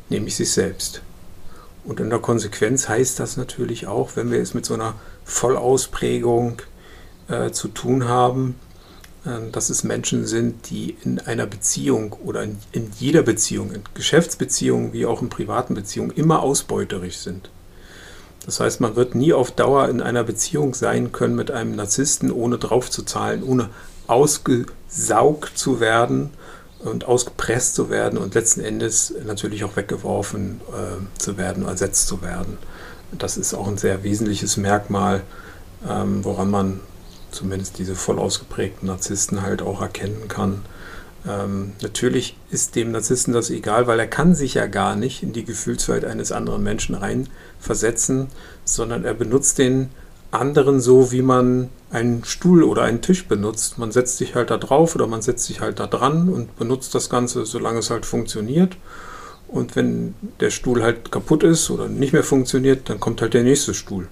nämlich 0.08 0.36
sich 0.36 0.52
selbst. 0.52 1.02
Und 1.84 2.00
in 2.00 2.10
der 2.10 2.18
Konsequenz 2.18 2.88
heißt 2.88 3.20
das 3.20 3.36
natürlich 3.36 3.86
auch, 3.86 4.10
wenn 4.16 4.30
wir 4.30 4.40
es 4.40 4.54
mit 4.54 4.66
so 4.66 4.74
einer 4.74 4.94
Vollausprägung 5.24 6.62
äh, 7.28 7.50
zu 7.50 7.68
tun 7.68 8.08
haben, 8.08 8.56
ähm, 9.24 9.52
dass 9.52 9.70
es 9.70 9.84
Menschen 9.84 10.26
sind, 10.26 10.70
die 10.70 10.96
in 11.04 11.20
einer 11.20 11.46
Beziehung 11.46 12.12
oder 12.24 12.42
in, 12.42 12.58
in 12.72 12.90
jeder 12.98 13.22
Beziehung, 13.22 13.72
in 13.72 13.82
Geschäftsbeziehungen 13.94 14.92
wie 14.92 15.06
auch 15.06 15.22
in 15.22 15.28
privaten 15.28 15.74
Beziehungen, 15.74 16.10
immer 16.10 16.42
ausbeuterisch 16.42 17.18
sind. 17.18 17.50
Das 18.44 18.60
heißt, 18.60 18.80
man 18.80 18.94
wird 18.94 19.14
nie 19.14 19.32
auf 19.32 19.50
Dauer 19.50 19.88
in 19.88 20.00
einer 20.00 20.22
Beziehung 20.22 20.74
sein 20.74 21.10
können 21.10 21.34
mit 21.34 21.50
einem 21.50 21.74
Narzissten, 21.74 22.30
ohne 22.30 22.58
drauf 22.58 22.90
zu 22.90 23.02
zahlen, 23.02 23.42
ohne 23.42 23.70
ausgesaugt 24.06 25.58
zu 25.58 25.80
werden 25.80 26.30
und 26.80 27.06
ausgepresst 27.06 27.74
zu 27.74 27.90
werden 27.90 28.18
und 28.18 28.34
letzten 28.34 28.60
Endes 28.60 29.14
natürlich 29.24 29.64
auch 29.64 29.76
weggeworfen 29.76 30.60
äh, 30.72 31.18
zu 31.18 31.36
werden, 31.36 31.66
ersetzt 31.66 32.06
zu 32.06 32.22
werden. 32.22 32.58
Das 33.12 33.36
ist 33.36 33.54
auch 33.54 33.68
ein 33.68 33.78
sehr 33.78 34.02
wesentliches 34.02 34.56
Merkmal, 34.56 35.22
ähm, 35.88 36.24
woran 36.24 36.50
man 36.50 36.80
zumindest 37.30 37.78
diese 37.78 37.94
voll 37.94 38.18
ausgeprägten 38.18 38.88
Narzissten 38.88 39.42
halt 39.42 39.62
auch 39.62 39.80
erkennen 39.80 40.28
kann. 40.28 40.62
Ähm, 41.26 41.72
natürlich 41.82 42.36
ist 42.50 42.76
dem 42.76 42.92
Narzissten 42.92 43.32
das 43.32 43.50
egal, 43.50 43.86
weil 43.86 43.98
er 43.98 44.06
kann 44.06 44.34
sich 44.34 44.54
ja 44.54 44.66
gar 44.66 44.96
nicht 44.96 45.22
in 45.22 45.32
die 45.32 45.44
Gefühlswelt 45.44 46.04
eines 46.04 46.32
anderen 46.32 46.62
Menschen 46.62 46.94
reinversetzen, 46.94 48.28
sondern 48.64 49.04
er 49.04 49.14
benutzt 49.14 49.58
den 49.58 49.90
anderen 50.38 50.80
so, 50.80 51.12
wie 51.12 51.22
man 51.22 51.68
einen 51.90 52.24
Stuhl 52.24 52.62
oder 52.62 52.82
einen 52.82 53.02
Tisch 53.02 53.26
benutzt. 53.26 53.78
Man 53.78 53.92
setzt 53.92 54.18
sich 54.18 54.34
halt 54.34 54.50
da 54.50 54.56
drauf 54.56 54.94
oder 54.94 55.06
man 55.06 55.22
setzt 55.22 55.44
sich 55.44 55.60
halt 55.60 55.80
da 55.80 55.86
dran 55.86 56.28
und 56.28 56.56
benutzt 56.56 56.94
das 56.94 57.10
Ganze, 57.10 57.46
solange 57.46 57.78
es 57.78 57.90
halt 57.90 58.06
funktioniert. 58.06 58.76
Und 59.48 59.76
wenn 59.76 60.14
der 60.40 60.50
Stuhl 60.50 60.82
halt 60.82 61.12
kaputt 61.12 61.44
ist 61.44 61.70
oder 61.70 61.88
nicht 61.88 62.12
mehr 62.12 62.24
funktioniert, 62.24 62.88
dann 62.90 63.00
kommt 63.00 63.22
halt 63.22 63.34
der 63.34 63.44
nächste 63.44 63.74
Stuhl. 63.74 64.08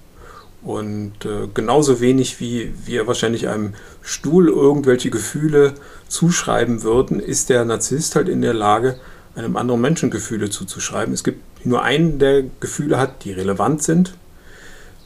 Und 0.63 1.25
äh, 1.25 1.47
genauso 1.53 1.99
wenig 1.99 2.39
wie 2.39 2.73
wir 2.85 3.05
wahrscheinlich 3.05 3.47
einem 3.47 3.73
Stuhl 4.01 4.49
irgendwelche 4.49 5.11
Gefühle 5.11 5.75
zuschreiben 6.07 6.81
würden, 6.81 7.19
ist 7.19 7.49
der 7.49 7.65
Narzisst 7.65 8.15
halt 8.15 8.29
in 8.29 8.41
der 8.41 8.53
Lage, 8.53 8.99
einem 9.35 9.57
anderen 9.57 9.81
Menschen 9.81 10.09
Gefühle 10.09 10.49
zuzuschreiben. 10.49 11.13
Es 11.13 11.23
gibt 11.23 11.65
nur 11.65 11.83
einen, 11.83 12.17
der 12.19 12.43
Gefühle 12.59 12.97
hat, 12.97 13.25
die 13.25 13.33
relevant 13.33 13.83
sind. 13.83 14.15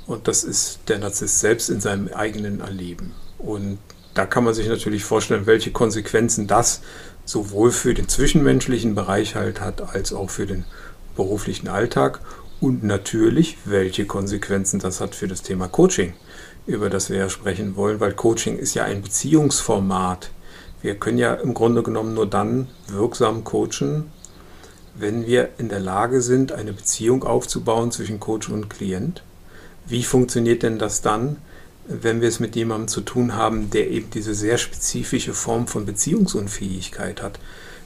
Und 0.09 0.27
das 0.27 0.43
ist 0.43 0.79
der 0.87 0.97
Narzisst 0.97 1.39
selbst 1.39 1.69
in 1.69 1.81
seinem 1.81 2.07
eigenen 2.07 2.61
Erleben. 2.61 3.13
Und 3.37 3.77
da 4.15 4.25
kann 4.25 4.43
man 4.43 4.55
sich 4.55 4.67
natürlich 4.67 5.03
vorstellen, 5.03 5.45
welche 5.45 5.71
Konsequenzen 5.71 6.47
das 6.47 6.81
sowohl 7.25 7.71
für 7.71 7.93
den 7.93 8.09
zwischenmenschlichen 8.09 8.95
Bereich 8.95 9.35
halt 9.35 9.61
hat, 9.61 9.93
als 9.93 10.11
auch 10.11 10.31
für 10.31 10.47
den 10.47 10.65
beruflichen 11.15 11.67
Alltag 11.67 12.21
und 12.59 12.83
natürlich, 12.83 13.59
welche 13.65 14.07
Konsequenzen 14.07 14.79
das 14.79 14.99
hat 14.99 15.13
für 15.13 15.27
das 15.27 15.43
Thema 15.43 15.67
Coaching, 15.67 16.15
über 16.65 16.89
das 16.89 17.11
wir 17.11 17.17
ja 17.17 17.29
sprechen 17.29 17.75
wollen, 17.75 17.99
weil 17.99 18.13
Coaching 18.13 18.57
ist 18.57 18.73
ja 18.73 18.85
ein 18.85 19.03
Beziehungsformat. 19.03 20.31
Wir 20.81 20.95
können 20.95 21.19
ja 21.19 21.35
im 21.35 21.53
Grunde 21.53 21.83
genommen 21.83 22.15
nur 22.15 22.27
dann 22.27 22.67
wirksam 22.87 23.43
coachen, 23.43 24.05
wenn 24.95 25.27
wir 25.27 25.49
in 25.59 25.69
der 25.69 25.79
Lage 25.79 26.23
sind, 26.23 26.51
eine 26.51 26.73
Beziehung 26.73 27.23
aufzubauen 27.23 27.91
zwischen 27.91 28.19
Coach 28.19 28.49
und 28.49 28.71
Klient. 28.71 29.21
Wie 29.89 30.03
funktioniert 30.03 30.63
denn 30.63 30.77
das 30.77 31.01
dann, 31.01 31.37
wenn 31.87 32.21
wir 32.21 32.27
es 32.27 32.39
mit 32.39 32.55
jemandem 32.55 32.87
zu 32.87 33.01
tun 33.01 33.35
haben, 33.35 33.71
der 33.71 33.89
eben 33.89 34.11
diese 34.13 34.35
sehr 34.35 34.59
spezifische 34.59 35.33
Form 35.33 35.67
von 35.67 35.85
Beziehungsunfähigkeit 35.85 37.23
hat? 37.23 37.39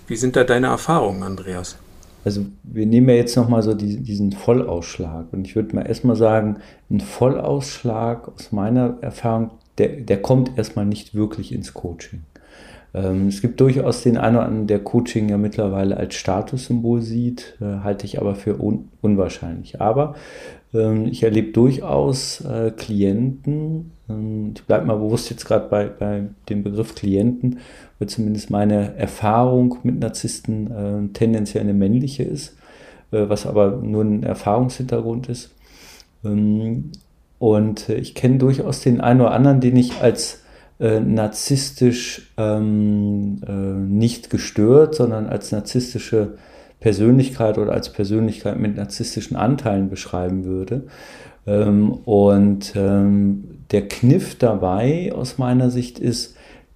Wie 0.07 0.17
sind 0.17 0.35
da 0.35 0.43
deine 0.43 0.67
Erfahrungen, 0.67 1.23
Andreas? 1.23 1.77
Also 2.25 2.45
wir 2.63 2.85
nehmen 2.85 3.09
ja 3.09 3.15
jetzt 3.15 3.35
nochmal 3.37 3.63
so 3.63 3.73
die, 3.73 3.97
diesen 3.97 4.33
Vollausschlag. 4.33 5.27
Und 5.31 5.45
ich 5.45 5.55
würde 5.55 5.75
mal 5.75 5.87
erstmal 5.87 6.15
sagen, 6.15 6.57
ein 6.89 6.99
Vollausschlag 6.99 8.27
aus 8.27 8.51
meiner 8.51 8.97
Erfahrung, 9.01 9.51
der, 9.77 9.89
der 9.89 10.21
kommt 10.21 10.57
erstmal 10.57 10.85
nicht 10.85 11.15
wirklich 11.15 11.53
ins 11.53 11.73
Coaching. 11.73 12.23
Ähm, 12.93 13.27
es 13.27 13.41
gibt 13.41 13.59
durchaus 13.59 14.03
den 14.03 14.17
einen 14.17 14.35
oder 14.35 14.45
anderen, 14.45 14.67
der 14.67 14.79
Coaching 14.79 15.29
ja 15.29 15.37
mittlerweile 15.37 15.97
als 15.97 16.15
Statussymbol 16.15 17.01
sieht, 17.01 17.57
äh, 17.59 17.79
halte 17.83 18.05
ich 18.05 18.19
aber 18.19 18.35
für 18.35 18.61
un 18.61 18.89
unwahrscheinlich. 19.01 19.81
Aber 19.81 20.15
ich 20.73 21.21
erlebe 21.21 21.51
durchaus 21.51 22.41
äh, 22.41 22.71
Klienten, 22.75 23.91
ähm, 24.09 24.53
ich 24.55 24.63
bleibe 24.63 24.85
mal 24.85 24.97
bewusst 24.97 25.29
jetzt 25.29 25.45
gerade 25.45 25.67
bei, 25.69 25.85
bei 25.85 26.23
dem 26.49 26.63
Begriff 26.63 26.95
Klienten, 26.95 27.59
weil 27.99 28.09
zumindest 28.09 28.49
meine 28.49 28.95
Erfahrung 28.95 29.77
mit 29.83 29.99
Narzissten 29.99 30.71
äh, 30.71 31.13
tendenziell 31.13 31.63
eine 31.63 31.73
männliche 31.73 32.23
ist, 32.23 32.57
äh, 33.11 33.29
was 33.29 33.45
aber 33.45 33.71
nur 33.71 34.03
ein 34.03 34.23
Erfahrungshintergrund 34.23 35.29
ist. 35.29 35.51
Ähm, 36.23 36.91
und 37.39 37.89
äh, 37.89 37.95
ich 37.95 38.15
kenne 38.15 38.37
durchaus 38.37 38.81
den 38.81 39.01
einen 39.01 39.21
oder 39.21 39.31
anderen, 39.31 39.61
den 39.61 39.75
ich 39.75 40.01
als 40.01 40.41
äh, 40.79 40.99
narzisstisch 40.99 42.33
ähm, 42.37 43.41
äh, 43.47 43.51
nicht 43.51 44.29
gestört, 44.29 44.95
sondern 44.95 45.27
als 45.27 45.51
narzisstische 45.51 46.37
Persönlichkeit 46.83 47.57
oder 47.57 47.71
als 47.71 47.93
Persönlichkeit 47.93 48.59
mit 48.59 48.75
narzisstischen 48.75 49.37
Anteilen 49.37 49.89
beschreiben 49.89 50.43
würde. 50.43 50.83
Ähm, 51.47 51.93
und 51.93 52.73
ähm, 52.75 53.45
der 53.71 53.87
Kniff 53.87 54.37
dabei 54.37 55.13
aus 55.15 55.37
meiner 55.37 55.69
Sicht 55.69 55.97
ist, 55.97 56.35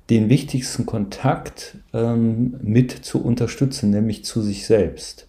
den 0.10 0.30
wichtigsten 0.30 0.86
Kontakt 0.86 1.76
ähm, 1.92 2.56
mit 2.62 2.92
zu 2.92 3.22
unterstützen, 3.22 3.90
nämlich 3.90 4.24
zu 4.24 4.42
sich 4.42 4.66
selbst. 4.66 5.28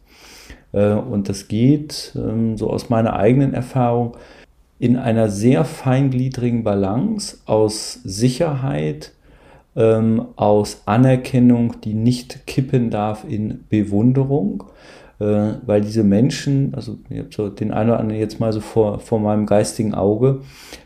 Äh, 0.71 0.93
und 0.93 1.29
das 1.29 1.49
geht, 1.49 2.13
so 2.55 2.71
aus 2.71 2.89
meiner 2.89 3.17
eigenen 3.17 3.55
Erfahrung, 3.55 4.17
in 4.79 4.97
einer 4.97 5.29
sehr 5.29 5.65
feingliedrigen 5.65 6.63
Balance 6.63 7.39
aus 7.47 7.95
Sicherheit, 8.05 9.11
ähm, 9.79 10.27
aus 10.35 10.83
Anerkennung, 10.87 11.81
die 11.83 11.95
nicht 11.95 12.47
kippen 12.47 12.91
darf 12.91 13.25
in 13.27 13.65
Bewunderung, 13.69 14.65
äh, 15.21 15.53
weil 15.65 15.81
diese 15.81 16.03
Menschen, 16.03 16.75
also 16.75 16.99
ich 17.09 17.19
habe 17.19 17.29
so 17.31 17.49
den 17.49 17.71
einen 17.71 17.91
oder 17.91 18.01
anderen 18.01 18.21
jetzt 18.21 18.41
mal 18.41 18.53
so 18.53 18.61
vor, 18.61 18.99
vor 18.99 19.21
meinem 19.21 19.47
geistigen 19.47 19.95
Auge, 19.95 20.41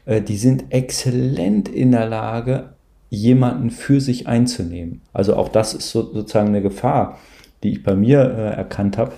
äh, 0.05 0.21
die 0.21 0.37
sind 0.37 0.67
exzellent 0.71 1.71
in 1.71 1.91
der 1.91 2.07
Lage, 2.07 2.75
jemanden 3.09 3.71
für 3.71 4.01
sich 4.01 4.27
einzunehmen. 4.27 5.03
Also 5.13 5.37
auch 5.37 5.49
das 5.49 5.75
ist 5.75 5.91
so, 5.91 6.13
sozusagen 6.13 6.49
eine 6.49 6.63
Gefahr, 6.63 7.19
die 7.63 7.71
ich 7.73 7.83
bei 7.83 7.95
mir 7.95 8.21
äh, 8.21 8.57
erkannt 8.57 8.99
habe 8.99 9.13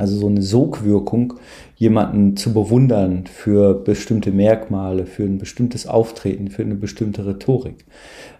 also 0.00 0.16
so 0.16 0.26
eine 0.26 0.42
Sogwirkung, 0.42 1.34
jemanden 1.76 2.36
zu 2.36 2.52
bewundern 2.52 3.24
für 3.26 3.74
bestimmte 3.74 4.32
Merkmale, 4.32 5.06
für 5.06 5.24
ein 5.24 5.38
bestimmtes 5.38 5.86
Auftreten, 5.86 6.48
für 6.48 6.62
eine 6.62 6.74
bestimmte 6.74 7.26
Rhetorik. 7.26 7.84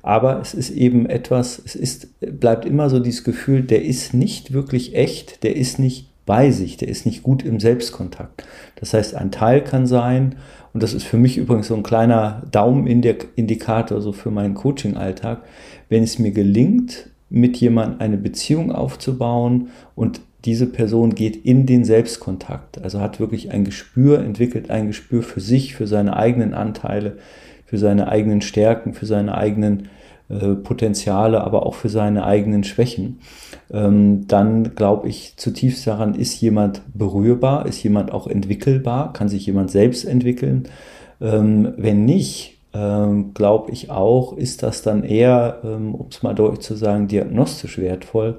Aber 0.02 0.40
es 0.40 0.55
ist 0.55 0.71
eben 0.71 1.07
etwas, 1.07 1.61
es 1.64 1.76
ist, 1.76 2.09
bleibt 2.21 2.64
immer 2.64 2.88
so 2.88 2.99
dieses 2.99 3.25
Gefühl, 3.25 3.62
der 3.62 3.85
ist 3.85 4.14
nicht 4.14 4.52
wirklich 4.52 4.95
echt, 4.95 5.43
der 5.43 5.55
ist 5.57 5.79
nicht 5.79 6.09
bei 6.26 6.50
sich, 6.50 6.76
der 6.76 6.88
ist 6.88 7.07
nicht 7.07 7.23
gut 7.23 7.45
im 7.45 7.61
Selbstkontakt. 7.61 8.45
Das 8.76 8.95
heißt, 8.95 9.14
ein 9.14 9.31
Teil 9.31 9.62
kann 9.62 9.87
sein, 9.87 10.37
und 10.73 10.83
das 10.83 10.95
ist 10.95 11.05
für 11.05 11.19
mich 11.19 11.37
übrigens 11.37 11.69
so 11.69 11.75
ein 11.75 11.83
kleiner 11.83 12.43
Daumenindikator 12.52 14.00
so 14.00 14.12
für 14.12 14.31
meinen 14.31 14.55
Coaching-Alltag, 14.55 15.43
wenn 15.88 16.05
es 16.05 16.19
mir 16.19 16.31
gelingt, 16.31 17.11
mit 17.29 17.57
jemandem 17.57 18.00
eine 18.00 18.17
Beziehung 18.17 18.73
aufzubauen 18.73 19.69
und 19.95 20.21
diese 20.44 20.66
Person 20.66 21.14
geht 21.14 21.37
in 21.37 21.66
den 21.66 21.85
Selbstkontakt, 21.85 22.82
also 22.82 23.00
hat 23.00 23.20
wirklich 23.20 23.50
ein 23.50 23.64
Gespür, 23.64 24.20
entwickelt 24.20 24.70
ein 24.70 24.87
Gespür 24.87 25.23
für 25.23 25.40
sich, 25.40 25.75
für 25.75 25.87
seine 25.87 26.16
eigenen 26.16 26.54
Anteile, 26.54 27.18
für 27.66 27.78
seine 27.78 28.09
eigenen 28.09 28.40
Stärken, 28.40 28.94
für 28.94 29.06
seine 29.06 29.37
eigenen 29.37 29.88
äh, 30.28 30.54
Potenziale, 30.54 31.42
aber 31.42 31.66
auch 31.66 31.75
für 31.75 31.88
seine 31.88 32.25
eigenen 32.25 32.64
Schwächen, 32.64 33.20
ähm, 33.73 34.26
dann 34.28 34.75
glaube 34.75 35.09
ich 35.09 35.35
zutiefst 35.37 35.87
daran, 35.87 36.14
ist 36.14 36.40
jemand 36.40 36.82
berührbar, 36.94 37.66
ist 37.66 37.82
jemand 37.82 38.12
auch 38.12 38.26
entwickelbar, 38.26 39.12
kann 39.12 39.28
sich 39.28 39.47
jemand 39.47 39.70
selbst 39.70 40.04
entwickeln. 40.04 40.68
Ähm, 41.20 41.75
wenn 41.76 42.04
nicht, 42.04 42.59
ähm, 42.73 43.35
glaube 43.35 43.73
ich 43.73 43.90
auch, 43.90 44.37
ist 44.37 44.62
das 44.62 44.82
dann 44.82 45.02
eher, 45.02 45.59
ähm, 45.64 45.94
um 45.94 46.06
es 46.11 46.23
mal 46.23 46.35
deutlich 46.35 46.61
zu 46.61 46.76
sagen, 46.76 47.09
diagnostisch 47.09 47.78
wertvoll, 47.78 48.38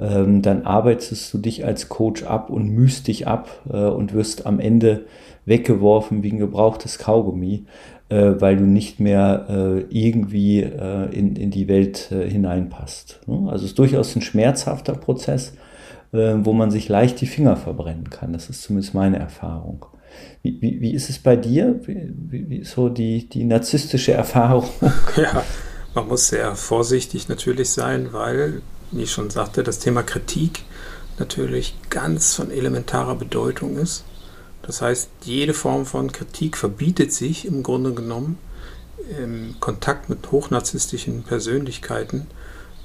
ähm, 0.00 0.42
dann 0.42 0.62
arbeitest 0.62 1.32
du 1.32 1.38
dich 1.38 1.64
als 1.64 1.88
Coach 1.88 2.22
ab 2.22 2.50
und 2.50 2.68
mühst 2.70 3.08
dich 3.08 3.26
ab 3.26 3.62
äh, 3.70 3.76
und 3.76 4.14
wirst 4.14 4.46
am 4.46 4.60
Ende 4.60 5.06
weggeworfen 5.44 6.22
wie 6.22 6.32
ein 6.32 6.38
gebrauchtes 6.38 6.98
Kaugummi, 6.98 7.64
äh, 8.08 8.34
weil 8.38 8.56
du 8.56 8.64
nicht 8.64 9.00
mehr 9.00 9.46
äh, 9.48 9.80
irgendwie 9.90 10.60
äh, 10.62 11.12
in, 11.12 11.36
in 11.36 11.50
die 11.50 11.68
Welt 11.68 12.12
äh, 12.12 12.28
hineinpasst. 12.28 13.20
Ne? 13.26 13.48
Also 13.50 13.64
es 13.64 13.72
ist 13.72 13.78
durchaus 13.78 14.14
ein 14.14 14.22
schmerzhafter 14.22 14.94
Prozess, 14.94 15.54
äh, 16.12 16.34
wo 16.38 16.52
man 16.52 16.70
sich 16.70 16.88
leicht 16.88 17.20
die 17.20 17.26
Finger 17.26 17.56
verbrennen 17.56 18.10
kann. 18.10 18.32
Das 18.32 18.50
ist 18.50 18.62
zumindest 18.62 18.94
meine 18.94 19.18
Erfahrung. 19.18 19.86
Wie, 20.42 20.60
wie, 20.62 20.80
wie 20.80 20.94
ist 20.94 21.10
es 21.10 21.18
bei 21.18 21.36
dir? 21.36 21.80
Wie, 21.84 22.48
wie, 22.48 22.64
so 22.64 22.88
die, 22.88 23.28
die 23.28 23.44
narzisstische 23.44 24.12
Erfahrung? 24.12 24.64
Ja, 25.16 25.42
man 25.94 26.06
muss 26.06 26.28
sehr 26.28 26.54
vorsichtig 26.54 27.28
natürlich 27.28 27.70
sein, 27.70 28.12
weil 28.12 28.62
wie 28.90 29.02
ich 29.02 29.12
schon 29.12 29.30
sagte, 29.30 29.62
das 29.62 29.78
Thema 29.78 30.02
Kritik 30.02 30.64
natürlich 31.18 31.74
ganz 31.90 32.34
von 32.34 32.50
elementarer 32.50 33.16
Bedeutung 33.16 33.76
ist. 33.76 34.04
Das 34.62 34.82
heißt, 34.82 35.10
jede 35.22 35.54
Form 35.54 35.86
von 35.86 36.12
Kritik 36.12 36.56
verbietet 36.56 37.12
sich 37.12 37.46
im 37.46 37.62
Grunde 37.62 37.92
genommen 37.94 38.38
im 39.18 39.56
Kontakt 39.60 40.08
mit 40.08 40.30
hochnarzisstischen 40.30 41.22
Persönlichkeiten, 41.22 42.26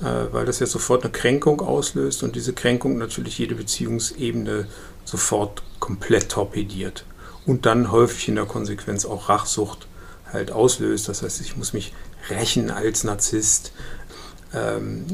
äh, 0.01 0.31
weil 0.31 0.45
das 0.45 0.59
ja 0.59 0.65
sofort 0.65 1.03
eine 1.03 1.11
Kränkung 1.11 1.61
auslöst 1.61 2.23
und 2.23 2.35
diese 2.35 2.53
Kränkung 2.53 2.97
natürlich 2.97 3.37
jede 3.37 3.55
Beziehungsebene 3.55 4.67
sofort 5.03 5.63
komplett 5.79 6.29
torpediert 6.29 7.05
und 7.45 7.65
dann 7.65 7.91
häufig 7.91 8.29
in 8.29 8.35
der 8.35 8.45
Konsequenz 8.45 9.05
auch 9.05 9.27
Rachsucht 9.27 9.87
halt 10.31 10.51
auslöst. 10.51 11.09
Das 11.09 11.21
heißt, 11.21 11.41
ich 11.41 11.57
muss 11.57 11.73
mich 11.73 11.93
rächen 12.29 12.71
als 12.71 13.03
Narzisst, 13.03 13.73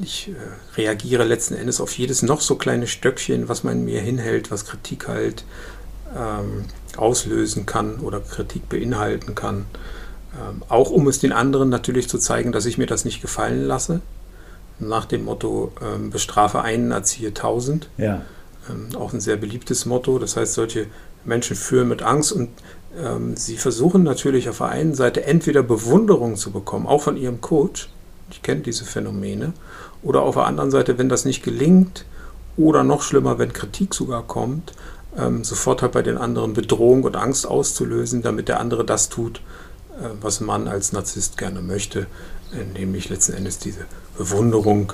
ich 0.02 0.30
äh, 0.30 0.78
reagiere 0.78 1.24
letzten 1.24 1.56
Endes 1.56 1.80
auf 1.80 1.98
jedes 1.98 2.22
noch 2.22 2.42
so 2.42 2.56
kleine 2.56 2.88
Stöckchen, 2.88 3.48
was 3.48 3.64
man 3.64 3.86
mir 3.86 4.02
hinhält, 4.02 4.52
was 4.52 4.66
Kritik 4.66 5.08
halt 5.08 5.46
ähm, 6.16 6.66
auslösen 6.98 7.66
kann 7.66 8.00
oder 8.00 8.20
Kritik 8.20 8.68
beinhalten 8.68 9.36
kann. 9.36 9.66
Ähm, 10.34 10.64
auch 10.68 10.90
um 10.90 11.08
es 11.08 11.20
den 11.20 11.32
anderen 11.32 11.70
natürlich 11.70 12.10
zu 12.10 12.18
zeigen, 12.18 12.52
dass 12.52 12.66
ich 12.66 12.78
mir 12.78 12.88
das 12.88 13.06
nicht 13.06 13.22
gefallen 13.22 13.66
lasse. 13.66 14.02
Nach 14.80 15.06
dem 15.06 15.26
Motto, 15.26 15.72
ähm, 15.82 16.10
bestrafe 16.10 16.62
einen, 16.62 16.92
erziehe 16.92 17.34
tausend. 17.34 17.90
Ja. 17.98 18.22
Ähm, 18.70 18.96
auch 18.96 19.14
ein 19.14 19.20
sehr 19.20 19.38
beliebtes 19.38 19.86
Motto. 19.86 20.20
Das 20.20 20.36
heißt, 20.36 20.54
solche 20.54 20.88
Menschen 21.26 21.56
führen 21.56 21.88
mit 21.88 22.02
Angst 22.02 22.32
und 22.32 22.50
ähm, 22.98 23.36
sie 23.36 23.58
versuchen 23.58 24.04
natürlich 24.04 24.50
auf 24.50 24.60
der 24.60 24.68
einen 24.68 24.96
Seite 24.96 25.26
entweder 25.26 25.64
Bewunderung 25.64 26.36
zu 26.36 26.52
bekommen, 26.52 26.88
auch 26.88 27.02
von 27.02 27.18
ihrem 27.18 27.42
Coach, 27.42 27.90
ich 28.32 28.42
kenne 28.42 28.62
diese 28.62 28.86
Phänomene, 28.86 29.54
oder 30.02 30.22
auf 30.22 30.36
der 30.36 30.46
anderen 30.46 30.72
Seite, 30.72 30.98
wenn 30.98 31.10
das 31.10 31.26
nicht 31.26 31.44
gelingt, 31.44 32.06
oder 32.58 32.84
noch 32.84 33.02
schlimmer, 33.02 33.40
wenn 33.40 33.54
Kritik 33.54 33.94
sogar 33.94 34.24
kommt, 34.24 34.74
ähm, 35.18 35.44
sofort 35.44 35.82
halt 35.82 35.94
bei 35.94 36.02
den 36.02 36.18
anderen 36.18 36.54
Bedrohung 36.54 37.04
und 37.04 37.16
Angst 37.16 37.48
auszulösen, 37.48 38.22
damit 38.22 38.48
der 38.48 38.60
andere 38.60 38.86
das 38.86 39.10
tut, 39.10 39.42
äh, 40.00 40.10
was 40.22 40.42
man 40.42 40.68
als 40.68 40.92
Narzisst 40.92 41.38
gerne 41.38 41.62
möchte, 41.62 42.08
äh, 42.54 42.64
nämlich 42.78 43.10
letzten 43.10 43.34
Endes 43.34 43.60
diese 43.60 43.86
Bewunderung 44.18 44.94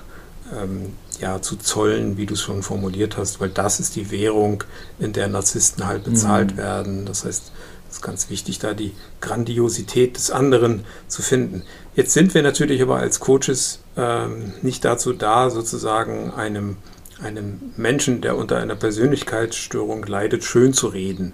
ähm, 0.56 0.94
ja, 1.20 1.42
zu 1.42 1.56
zollen, 1.56 2.18
wie 2.18 2.26
du 2.26 2.34
es 2.34 2.42
schon 2.42 2.62
formuliert 2.62 3.18
hast, 3.18 3.40
weil 3.40 3.50
das 3.50 3.80
ist 3.80 3.96
die 3.96 4.12
Währung, 4.12 4.64
in 5.00 5.14
der 5.14 5.28
Narzissten 5.28 5.88
halt 5.88 6.04
bezahlt 6.04 6.54
mhm. 6.54 6.58
werden. 6.58 7.06
Das 7.06 7.26
heißt, 7.26 7.52
ist 7.96 8.02
ganz 8.02 8.30
wichtig, 8.30 8.60
da 8.60 8.74
die 8.74 8.94
Grandiosität 9.22 10.18
des 10.18 10.32
anderen 10.32 10.86
zu 11.08 11.22
finden. 11.22 11.64
Jetzt 11.96 12.14
sind 12.14 12.34
wir 12.34 12.44
natürlich 12.44 12.82
aber 12.82 12.98
als 12.98 13.20
Coaches 13.20 13.80
ähm, 13.96 14.54
nicht 14.62 14.84
dazu 14.84 15.14
da, 15.14 15.50
sozusagen 15.50 16.32
einem, 16.32 16.78
einem 17.22 17.74
Menschen, 17.78 18.22
der 18.22 18.38
unter 18.38 18.58
einer 18.58 18.76
Persönlichkeitsstörung 18.76 20.06
leidet, 20.06 20.44
schön 20.44 20.74
zu 20.74 20.88
reden. 20.88 21.34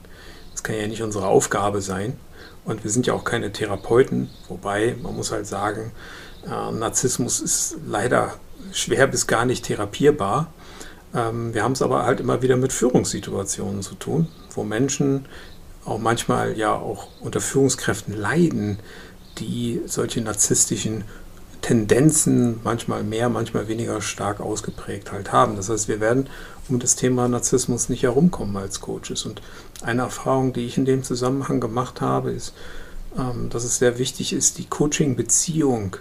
Das 0.52 0.64
kann 0.64 0.76
ja 0.76 0.88
nicht 0.88 1.02
unsere 1.02 1.28
Aufgabe 1.28 1.82
sein. 1.82 2.18
Und 2.64 2.84
wir 2.84 2.92
sind 2.92 3.08
ja 3.08 3.14
auch 3.14 3.24
keine 3.24 3.52
Therapeuten, 3.52 4.30
wobei 4.48 4.96
man 5.02 5.16
muss 5.16 5.32
halt 5.32 5.48
sagen, 5.48 5.92
äh, 6.46 6.72
Narzissmus 6.72 7.40
ist 7.40 7.78
leider 7.88 8.36
schwer 8.72 9.08
bis 9.08 9.26
gar 9.26 9.46
nicht 9.46 9.66
therapierbar. 9.66 10.54
Ähm, 11.16 11.56
wir 11.56 11.64
haben 11.64 11.72
es 11.72 11.82
aber 11.82 12.06
halt 12.06 12.20
immer 12.20 12.44
wieder 12.44 12.56
mit 12.56 12.72
Führungssituationen 12.72 13.82
zu 13.82 13.96
tun, 13.96 14.28
wo 14.54 14.64
Menschen 14.64 15.26
auch 15.86 16.00
manchmal 16.00 16.58
ja 16.58 16.74
auch 16.74 17.08
unter 17.22 17.42
Führungskräften 17.42 18.16
leiden, 18.16 18.80
die 19.38 19.82
solche 19.86 20.22
narzisstischen 20.22 21.04
Tendenzen 21.62 22.60
manchmal 22.64 23.04
mehr, 23.04 23.30
manchmal 23.30 23.68
weniger 23.68 24.02
stark 24.02 24.40
ausgeprägt 24.40 25.12
halt 25.12 25.32
haben. 25.32 25.56
Das 25.56 25.70
heißt, 25.70 25.88
wir 25.88 26.00
werden 26.00 26.28
um 26.70 26.80
das 26.80 26.96
Thema 26.96 27.28
Narzissmus 27.28 27.90
nicht 27.90 28.04
herumkommen 28.04 28.58
als 28.58 28.82
Coaches. 28.82 29.26
Und 29.26 29.42
eine 29.82 30.02
Erfahrung, 30.04 30.54
die 30.54 30.66
ich 30.66 30.78
in 30.78 30.86
dem 30.86 31.04
Zusammenhang 31.04 31.60
gemacht 31.60 32.02
habe, 32.02 32.32
ist, 32.32 32.54
ähm, 33.18 33.50
dass 33.50 33.64
es 33.64 33.78
sehr 33.78 34.00
wichtig 34.00 34.34
ist, 34.34 34.58
die 34.58 34.66
Coaching-Beziehung 34.66 35.98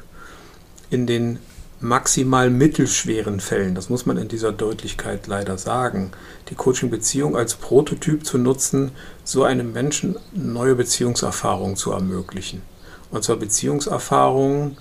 in 0.88 1.06
den 1.06 1.38
maximal 1.80 2.50
mittelschweren 2.50 3.40
Fällen, 3.40 3.74
das 3.74 3.88
muss 3.88 4.04
man 4.06 4.18
in 4.18 4.28
dieser 4.28 4.52
Deutlichkeit 4.52 5.26
leider 5.26 5.56
sagen, 5.56 6.12
die 6.50 6.54
Coaching-Beziehung 6.54 7.36
als 7.36 7.54
Prototyp 7.54 8.24
zu 8.24 8.38
nutzen, 8.38 8.92
so 9.24 9.44
einem 9.44 9.72
Menschen 9.72 10.16
neue 10.32 10.74
Beziehungserfahrungen 10.74 11.76
zu 11.76 11.92
ermöglichen. 11.92 12.62
Und 13.10 13.24
zwar 13.24 13.36
Beziehungserfahrungen, 13.36 14.76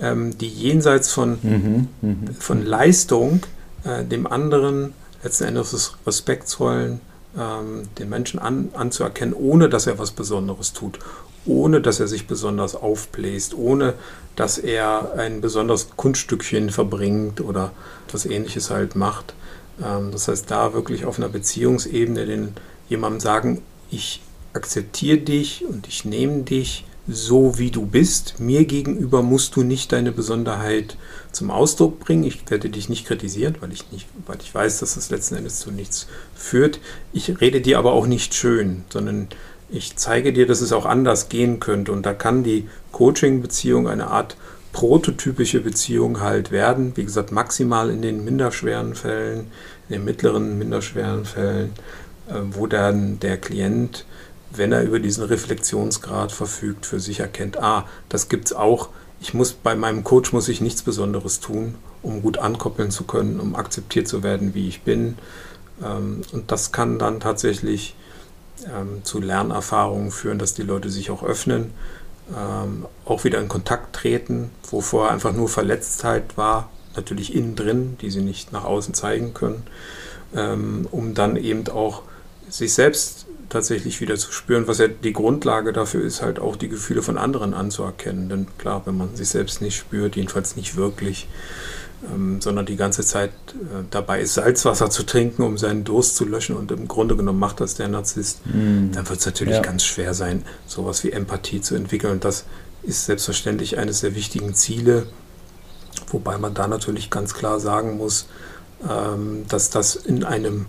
ähm, 0.00 0.36
die 0.36 0.48
jenseits 0.48 1.12
von, 1.12 1.38
mhm, 1.42 1.88
mh. 2.02 2.16
von 2.38 2.64
Leistung 2.64 3.40
äh, 3.84 4.04
dem 4.04 4.26
anderen 4.26 4.92
letzten 5.22 5.44
Endes 5.44 5.70
das 5.70 5.94
Respekt 6.06 6.48
zollen, 6.48 7.00
ähm, 7.38 7.88
den 7.98 8.08
Menschen 8.10 8.38
an, 8.38 8.68
anzuerkennen, 8.74 9.34
ohne 9.34 9.68
dass 9.68 9.86
er 9.86 9.98
was 9.98 10.12
Besonderes 10.12 10.72
tut, 10.72 10.98
ohne 11.46 11.80
dass 11.80 12.00
er 12.00 12.08
sich 12.08 12.26
besonders 12.26 12.74
aufbläst, 12.74 13.54
ohne 13.54 13.94
dass 14.36 14.58
er 14.58 15.14
ein 15.16 15.40
besonderes 15.40 15.88
Kunststückchen 15.96 16.70
verbringt 16.70 17.40
oder 17.40 17.72
etwas 18.08 18.26
ähnliches 18.26 18.70
halt 18.70 18.96
macht. 18.96 19.34
Ähm, 19.82 20.10
das 20.12 20.28
heißt, 20.28 20.50
da 20.50 20.74
wirklich 20.74 21.04
auf 21.04 21.18
einer 21.18 21.28
Beziehungsebene 21.28 22.26
den 22.26 22.52
jemandem 22.88 23.20
sagen, 23.20 23.62
ich 23.90 24.20
akzeptiere 24.52 25.18
dich 25.18 25.64
und 25.68 25.88
ich 25.88 26.04
nehme 26.04 26.42
dich 26.42 26.84
so, 27.06 27.58
wie 27.58 27.70
du 27.70 27.84
bist. 27.84 28.40
Mir 28.40 28.64
gegenüber 28.64 29.22
musst 29.22 29.56
du 29.56 29.62
nicht 29.62 29.92
deine 29.92 30.10
Besonderheit 30.10 30.96
zum 31.32 31.50
Ausdruck 31.50 32.00
bringen. 32.00 32.24
Ich 32.24 32.48
werde 32.50 32.70
dich 32.70 32.88
nicht 32.88 33.06
kritisieren, 33.06 33.56
weil 33.60 33.72
ich, 33.72 33.90
nicht, 33.92 34.06
weil 34.26 34.38
ich 34.40 34.54
weiß, 34.54 34.78
dass 34.78 34.96
es 34.96 35.10
letzten 35.10 35.34
Endes 35.34 35.58
zu 35.58 35.70
nichts 35.70 36.06
führt. 36.34 36.80
Ich 37.12 37.40
rede 37.40 37.60
dir 37.60 37.78
aber 37.78 37.92
auch 37.92 38.06
nicht 38.06 38.34
schön, 38.34 38.84
sondern 38.88 39.28
ich 39.74 39.96
zeige 39.96 40.32
dir, 40.32 40.46
dass 40.46 40.60
es 40.60 40.72
auch 40.72 40.86
anders 40.86 41.28
gehen 41.28 41.58
könnte. 41.58 41.90
Und 41.90 42.06
da 42.06 42.14
kann 42.14 42.44
die 42.44 42.68
Coaching-Beziehung 42.92 43.88
eine 43.88 44.06
Art 44.06 44.36
prototypische 44.72 45.60
Beziehung 45.60 46.20
halt 46.20 46.50
werden. 46.50 46.92
Wie 46.96 47.04
gesagt, 47.04 47.32
maximal 47.32 47.90
in 47.90 48.00
den 48.00 48.24
minderschweren 48.24 48.94
Fällen, 48.94 49.50
in 49.88 49.96
den 49.96 50.04
mittleren 50.04 50.58
minderschweren 50.58 51.24
Fällen, 51.24 51.72
äh, 52.28 52.34
wo 52.50 52.66
dann 52.66 53.18
der 53.18 53.36
Klient, 53.36 54.06
wenn 54.52 54.72
er 54.72 54.82
über 54.82 55.00
diesen 55.00 55.24
Reflexionsgrad 55.24 56.30
verfügt, 56.30 56.86
für 56.86 57.00
sich 57.00 57.20
erkennt, 57.20 57.56
ah, 57.60 57.86
das 58.08 58.28
gibt 58.28 58.46
es 58.46 58.52
auch. 58.52 58.90
Ich 59.20 59.34
muss 59.34 59.52
bei 59.52 59.74
meinem 59.74 60.04
Coach 60.04 60.32
muss 60.32 60.48
ich 60.48 60.60
nichts 60.60 60.82
Besonderes 60.82 61.40
tun, 61.40 61.74
um 62.02 62.22
gut 62.22 62.38
ankoppeln 62.38 62.90
zu 62.92 63.04
können, 63.04 63.40
um 63.40 63.56
akzeptiert 63.56 64.06
zu 64.06 64.22
werden, 64.22 64.54
wie 64.54 64.68
ich 64.68 64.82
bin. 64.82 65.16
Ähm, 65.82 66.22
und 66.32 66.52
das 66.52 66.70
kann 66.70 66.98
dann 67.00 67.18
tatsächlich 67.18 67.96
ähm, 68.66 69.04
zu 69.04 69.20
Lernerfahrungen 69.20 70.10
führen, 70.10 70.38
dass 70.38 70.54
die 70.54 70.62
Leute 70.62 70.90
sich 70.90 71.10
auch 71.10 71.22
öffnen, 71.22 71.72
ähm, 72.36 72.86
auch 73.04 73.24
wieder 73.24 73.40
in 73.40 73.48
Kontakt 73.48 73.94
treten, 73.94 74.50
wo 74.70 74.80
vorher 74.80 75.12
einfach 75.12 75.32
nur 75.32 75.48
Verletztheit 75.48 76.36
war, 76.36 76.70
natürlich 76.96 77.34
innen 77.34 77.56
drin, 77.56 77.96
die 78.00 78.10
sie 78.10 78.22
nicht 78.22 78.52
nach 78.52 78.64
außen 78.64 78.94
zeigen 78.94 79.34
können, 79.34 79.64
ähm, 80.34 80.86
um 80.90 81.14
dann 81.14 81.36
eben 81.36 81.68
auch 81.68 82.02
sich 82.48 82.72
selbst 82.74 83.26
tatsächlich 83.48 84.00
wieder 84.00 84.16
zu 84.16 84.32
spüren, 84.32 84.66
was 84.66 84.78
ja 84.78 84.88
die 84.88 85.12
Grundlage 85.12 85.72
dafür 85.72 86.02
ist, 86.02 86.22
halt 86.22 86.38
auch 86.38 86.56
die 86.56 86.68
Gefühle 86.68 87.02
von 87.02 87.18
anderen 87.18 87.54
anzuerkennen. 87.54 88.28
Denn 88.28 88.46
klar, 88.58 88.82
wenn 88.84 88.96
man 88.96 89.14
sich 89.16 89.28
selbst 89.28 89.60
nicht 89.60 89.76
spürt, 89.76 90.16
jedenfalls 90.16 90.56
nicht 90.56 90.76
wirklich, 90.76 91.28
ähm, 92.12 92.40
sondern 92.40 92.66
die 92.66 92.76
ganze 92.76 93.04
Zeit 93.04 93.30
äh, 93.52 93.84
dabei 93.90 94.20
ist, 94.20 94.34
Salzwasser 94.34 94.90
zu 94.90 95.04
trinken, 95.04 95.42
um 95.42 95.58
seinen 95.58 95.84
Durst 95.84 96.16
zu 96.16 96.24
löschen 96.24 96.56
und 96.56 96.70
im 96.72 96.88
Grunde 96.88 97.16
genommen 97.16 97.38
macht 97.38 97.60
das 97.60 97.74
der 97.74 97.88
Narzisst, 97.88 98.46
mm. 98.46 98.92
dann 98.92 99.08
wird 99.08 99.20
es 99.20 99.26
natürlich 99.26 99.54
ja. 99.54 99.62
ganz 99.62 99.84
schwer 99.84 100.14
sein, 100.14 100.44
sowas 100.66 101.04
wie 101.04 101.12
Empathie 101.12 101.60
zu 101.60 101.74
entwickeln. 101.74 102.14
Und 102.14 102.24
das 102.24 102.44
ist 102.82 103.06
selbstverständlich 103.06 103.78
eines 103.78 104.00
der 104.00 104.14
wichtigen 104.14 104.54
Ziele, 104.54 105.06
wobei 106.08 106.38
man 106.38 106.54
da 106.54 106.68
natürlich 106.68 107.10
ganz 107.10 107.34
klar 107.34 107.60
sagen 107.60 107.96
muss, 107.96 108.26
ähm, 108.88 109.44
dass 109.48 109.70
das 109.70 109.96
in 109.96 110.24
einem 110.24 110.66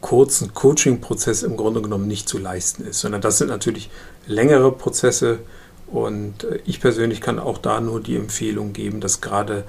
kurzen 0.00 0.54
Coaching-Prozess 0.54 1.42
im 1.42 1.56
Grunde 1.56 1.82
genommen 1.82 2.06
nicht 2.06 2.28
zu 2.28 2.38
leisten 2.38 2.86
ist, 2.86 3.00
sondern 3.00 3.20
das 3.20 3.38
sind 3.38 3.48
natürlich 3.48 3.90
längere 4.26 4.70
Prozesse 4.70 5.40
und 5.86 6.44
äh, 6.44 6.60
ich 6.64 6.80
persönlich 6.80 7.20
kann 7.20 7.38
auch 7.38 7.58
da 7.58 7.80
nur 7.80 8.00
die 8.00 8.16
Empfehlung 8.16 8.72
geben, 8.72 9.00
dass 9.00 9.20
gerade 9.20 9.64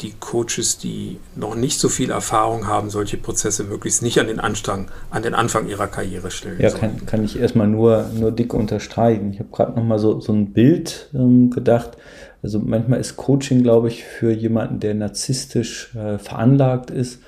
die 0.00 0.14
Coaches, 0.18 0.78
die 0.78 1.18
noch 1.36 1.54
nicht 1.54 1.78
so 1.78 1.88
viel 1.88 2.10
Erfahrung 2.10 2.66
haben, 2.66 2.90
solche 2.90 3.16
Prozesse 3.16 3.64
möglichst 3.64 4.02
nicht 4.02 4.18
an 4.18 4.26
den 4.26 4.40
Anfang, 4.40 4.88
an 5.10 5.22
den 5.22 5.34
Anfang 5.34 5.68
ihrer 5.68 5.86
Karriere 5.86 6.30
stellen. 6.30 6.60
Ja, 6.60 6.70
kann, 6.70 7.06
kann, 7.06 7.24
ich 7.24 7.38
erstmal 7.38 7.66
nur, 7.66 8.06
nur 8.14 8.32
dick 8.32 8.54
unterstreichen. 8.54 9.32
Ich 9.32 9.38
habe 9.38 9.50
gerade 9.50 9.72
nochmal 9.72 9.98
so, 9.98 10.20
so 10.20 10.32
ein 10.32 10.52
Bild 10.52 11.10
ähm, 11.14 11.50
gedacht. 11.50 11.96
Also 12.42 12.58
manchmal 12.58 13.00
ist 13.00 13.16
Coaching, 13.16 13.62
glaube 13.62 13.88
ich, 13.88 14.04
für 14.04 14.32
jemanden, 14.32 14.80
der 14.80 14.94
narzisstisch 14.94 15.94
äh, 15.94 16.18
veranlagt 16.18 16.90
ist, 16.90 17.20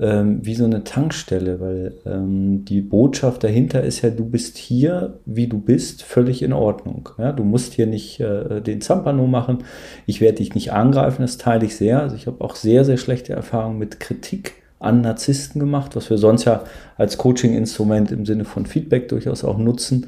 ähm, 0.00 0.40
wie 0.42 0.54
so 0.54 0.64
eine 0.64 0.82
Tankstelle, 0.82 1.60
weil 1.60 1.94
ähm, 2.06 2.64
die 2.64 2.80
Botschaft 2.80 3.44
dahinter 3.44 3.82
ist 3.82 4.00
ja, 4.00 4.10
du 4.10 4.24
bist 4.24 4.56
hier, 4.56 5.20
wie 5.26 5.46
du 5.46 5.60
bist, 5.60 6.02
völlig 6.02 6.42
in 6.42 6.54
Ordnung. 6.54 7.10
Ja, 7.18 7.32
du 7.32 7.44
musst 7.44 7.74
hier 7.74 7.86
nicht 7.86 8.18
äh, 8.18 8.62
den 8.62 8.80
Zampano 8.80 9.26
machen. 9.26 9.58
Ich 10.06 10.20
werde 10.20 10.38
dich 10.38 10.54
nicht 10.54 10.72
angreifen, 10.72 11.22
das 11.22 11.36
teile 11.36 11.66
ich 11.66 11.76
sehr. 11.76 12.00
Also 12.00 12.16
ich 12.16 12.26
habe 12.26 12.42
auch 12.42 12.56
sehr, 12.56 12.84
sehr 12.84 12.96
schlechte 12.96 13.34
Erfahrungen 13.34 13.78
mit 13.78 14.00
Kritik 14.00 14.54
an 14.78 15.02
Narzissten 15.02 15.60
gemacht, 15.60 15.94
was 15.94 16.08
wir 16.08 16.16
sonst 16.16 16.46
ja 16.46 16.64
als 16.96 17.18
Coaching-Instrument 17.18 18.10
im 18.10 18.24
Sinne 18.24 18.46
von 18.46 18.64
Feedback 18.64 19.08
durchaus 19.08 19.44
auch 19.44 19.58
nutzen, 19.58 20.06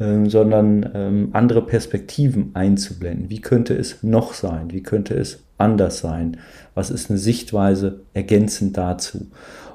ähm, 0.00 0.28
sondern 0.28 0.90
ähm, 0.92 1.28
andere 1.32 1.64
Perspektiven 1.64 2.50
einzublenden. 2.54 3.30
Wie 3.30 3.40
könnte 3.40 3.74
es 3.74 4.02
noch 4.02 4.34
sein? 4.34 4.72
Wie 4.72 4.82
könnte 4.82 5.14
es 5.14 5.44
anders 5.58 5.98
sein? 5.98 6.38
Was 6.74 6.90
ist 6.90 7.10
eine 7.10 7.18
Sichtweise 7.18 8.00
ergänzend 8.14 8.76
dazu? 8.76 9.26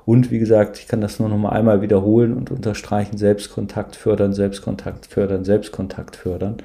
Und 0.06 0.32
wie 0.32 0.40
gesagt, 0.40 0.80
ich 0.80 0.88
kann 0.88 1.02
das 1.02 1.20
nur 1.20 1.30
noch 1.30 1.38
mal 1.38 1.50
einmal 1.50 1.82
wiederholen 1.82 2.34
und 2.34 2.52
unterstreichen, 2.52 3.18
Selbstkontakt 3.18 3.96
fördern, 3.96 4.34
Selbstkontakt 4.34 5.06
fördern, 5.06 5.46
Selbstkontakt 5.46 6.16
fördern. 6.16 6.58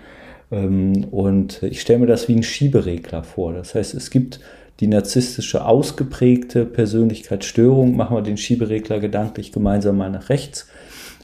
Ähm, 0.51 1.05
und 1.11 1.63
ich 1.63 1.81
stelle 1.81 2.01
mir 2.01 2.07
das 2.07 2.29
wie 2.29 2.35
ein 2.35 2.43
Schieberegler 2.43 3.23
vor. 3.23 3.53
Das 3.53 3.75
heißt, 3.75 3.95
es 3.95 4.11
gibt 4.11 4.41
die 4.81 4.87
narzisstische 4.87 5.65
ausgeprägte 5.65 6.65
Persönlichkeitsstörung. 6.65 7.97
Machen 7.97 8.17
wir 8.17 8.23
den 8.23 8.37
Schieberegler 8.37 9.01
gedanklich 9.01 9.53
gemeinsam 9.53 9.97
mal 9.97 10.11
nach 10.11 10.29
rechts. 10.29 10.69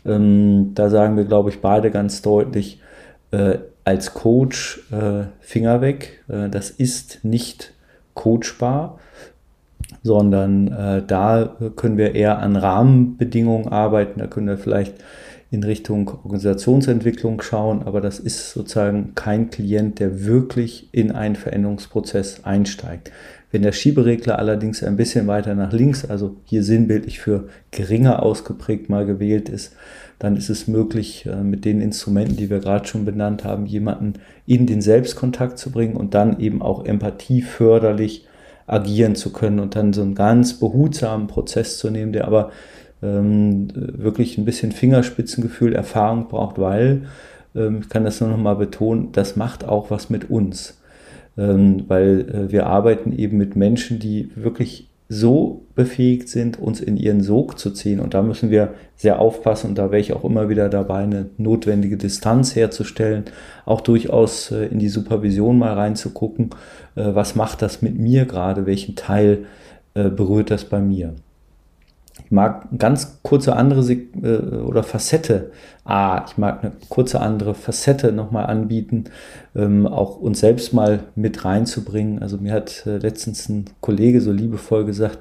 Ähm, 0.05 0.73
da 0.75 0.91
sagen 0.91 1.17
wir, 1.17 1.25
glaube 1.25 1.51
ich, 1.51 1.61
beide 1.61 1.91
ganz 1.91 2.23
deutlich, 2.23 2.81
äh, 3.31 3.59
als 3.85 4.15
Coach 4.15 4.81
äh, 4.91 5.25
Finger 5.41 5.81
weg. 5.81 6.25
Äh, 6.29 6.49
das 6.49 6.71
ist 6.71 7.21
nicht 7.25 7.73
coachbar, 8.15 8.99
sondern 10.03 10.69
äh, 10.69 11.03
da 11.07 11.57
können 11.77 11.99
wir 11.99 12.15
eher 12.15 12.39
an 12.39 12.57
Rahmenbedingungen 12.57 13.69
arbeiten. 13.69 14.21
Da 14.21 14.27
können 14.27 14.49
wir 14.49 14.59
vielleicht 14.59 14.95
in 15.51 15.63
Richtung 15.63 16.09
Organisationsentwicklung 16.25 17.41
schauen, 17.41 17.83
aber 17.85 18.01
das 18.01 18.19
ist 18.19 18.51
sozusagen 18.51 19.15
kein 19.15 19.51
Klient, 19.51 20.01
der 20.01 20.25
wirklich 20.25 20.89
in 20.93 21.13
einen 21.13 21.37
Veränderungsprozess 21.37 22.45
einsteigt. 22.45 23.13
Wenn 23.53 23.63
der 23.63 23.71
Schieberegler 23.71 24.41
allerdings 24.41 24.83
ein 24.83 24.97
bisschen 24.97 25.29
weiter 25.29 25.55
nach 25.55 25.73
links, 25.73 26.05
also 26.05 26.37
hier 26.45 26.65
sinnbildlich 26.65 27.21
für 27.21 27.49
geringer 27.71 28.23
ausgeprägt 28.23 28.91
mal 28.91 29.07
gewählt 29.07 29.49
ist, 29.49 29.77
dann 30.25 30.37
ist 30.37 30.49
es 30.49 30.67
möglich, 30.67 31.27
äh, 31.27 31.43
mit 31.43 31.65
den 31.67 31.83
Instrumenten, 31.83 32.37
die 32.37 32.49
wir 32.49 32.59
gerade 32.59 32.89
schon 32.89 33.05
benannt 33.05 33.45
haben, 33.45 33.67
jemanden 33.67 34.15
in 34.47 34.67
den 34.67 34.81
Selbstkontakt 34.81 35.59
zu 35.59 35.71
bringen 35.71 35.97
und 35.97 36.15
dann 36.15 36.41
eben 36.41 36.63
auch 36.63 36.87
empathieförderlich 36.87 38.27
agieren 38.67 39.17
zu 39.17 39.33
können 39.33 39.61
und 39.61 39.77
dann 39.77 39.93
so 39.93 40.01
einen 40.01 40.15
ganz 40.15 40.55
behutsamen 40.55 41.27
Prozess 41.27 41.77
zu 41.77 41.91
nehmen, 41.91 42.13
der 42.13 42.27
aber 42.27 42.51
ähm, 43.03 43.69
wirklich 43.75 44.39
ein 44.39 44.47
bisschen 44.47 44.73
Fingerspitzengefühl, 44.73 45.75
Erfahrung 45.75 46.29
braucht, 46.29 46.59
weil, 46.59 47.03
ähm, 47.55 47.81
ich 47.83 47.91
kann 47.91 48.05
das 48.05 48.23
nur 48.23 48.31
noch 48.31 48.39
mal 48.39 48.57
betonen, 48.57 49.13
das 49.13 49.37
macht 49.37 49.65
auch 49.65 49.91
was 49.91 50.09
mit 50.09 50.31
uns. 50.31 50.81
Ähm, 51.37 51.85
weil 51.89 52.21
äh, 52.31 52.53
wir 52.53 52.65
arbeiten 52.65 53.13
eben 53.13 53.37
mit 53.37 53.57
Menschen, 53.57 53.99
die 53.99 54.31
wirklich 54.37 54.89
so 55.15 55.67
befähigt 55.75 56.29
sind, 56.29 56.59
uns 56.59 56.81
in 56.81 56.97
ihren 56.97 57.23
Sog 57.23 57.59
zu 57.59 57.71
ziehen. 57.71 58.01
Und 58.01 58.15
da 58.15 58.23
müssen 58.23 58.51
wir 58.51 58.75
sehr 58.97 59.19
aufpassen 59.19 59.71
und 59.71 59.79
da 59.79 59.91
wäre 59.91 60.01
ich 60.01 60.13
auch 60.13 60.25
immer 60.25 60.49
wieder 60.49 60.69
dabei, 60.69 61.03
eine 61.03 61.27
notwendige 61.37 61.97
Distanz 61.97 62.57
herzustellen, 62.57 63.25
auch 63.65 63.81
durchaus 63.81 64.51
äh, 64.51 64.67
in 64.67 64.79
die 64.79 64.89
Supervision 64.89 65.59
mal 65.59 65.75
reinzugucken, 65.75 66.51
äh, 66.97 67.15
was 67.15 67.35
macht 67.35 67.63
das 67.63 67.83
mit 67.83 67.99
mir 67.99 68.25
gerade, 68.27 68.67
welchen 68.67 68.97
Teil 68.97 69.47
berührt 69.97 70.51
das 70.51 70.65
bei 70.65 70.81
mir. 70.81 71.15
Ich 72.25 72.31
mag 72.31 72.67
eine 72.71 72.79
ganz 72.79 73.19
kurze 73.23 73.55
andere 73.57 73.81
äh, 73.93 74.57
oder 74.63 74.83
Facette, 74.83 75.51
ah, 75.85 76.25
ich 76.27 76.39
mag 76.39 76.63
eine 76.63 76.73
kurze 76.89 77.21
andere 77.21 77.55
Facette 77.55 78.13
nochmal 78.13 78.47
anbieten, 78.47 79.05
ähm, 79.55 79.87
auch 79.87 80.19
uns 80.19 80.41
selbst 80.41 80.73
mal 80.73 81.01
mit 81.15 81.45
reinzubringen. 81.45 82.23
Also 82.23 82.39
mir 82.39 82.53
hat 82.53 82.87
äh, 82.87 82.97
letztens 82.97 83.49
ein 83.49 83.67
Kollege 83.81 84.21
so 84.21 84.33
liebevoll 84.33 84.85
gesagt, 84.85 85.19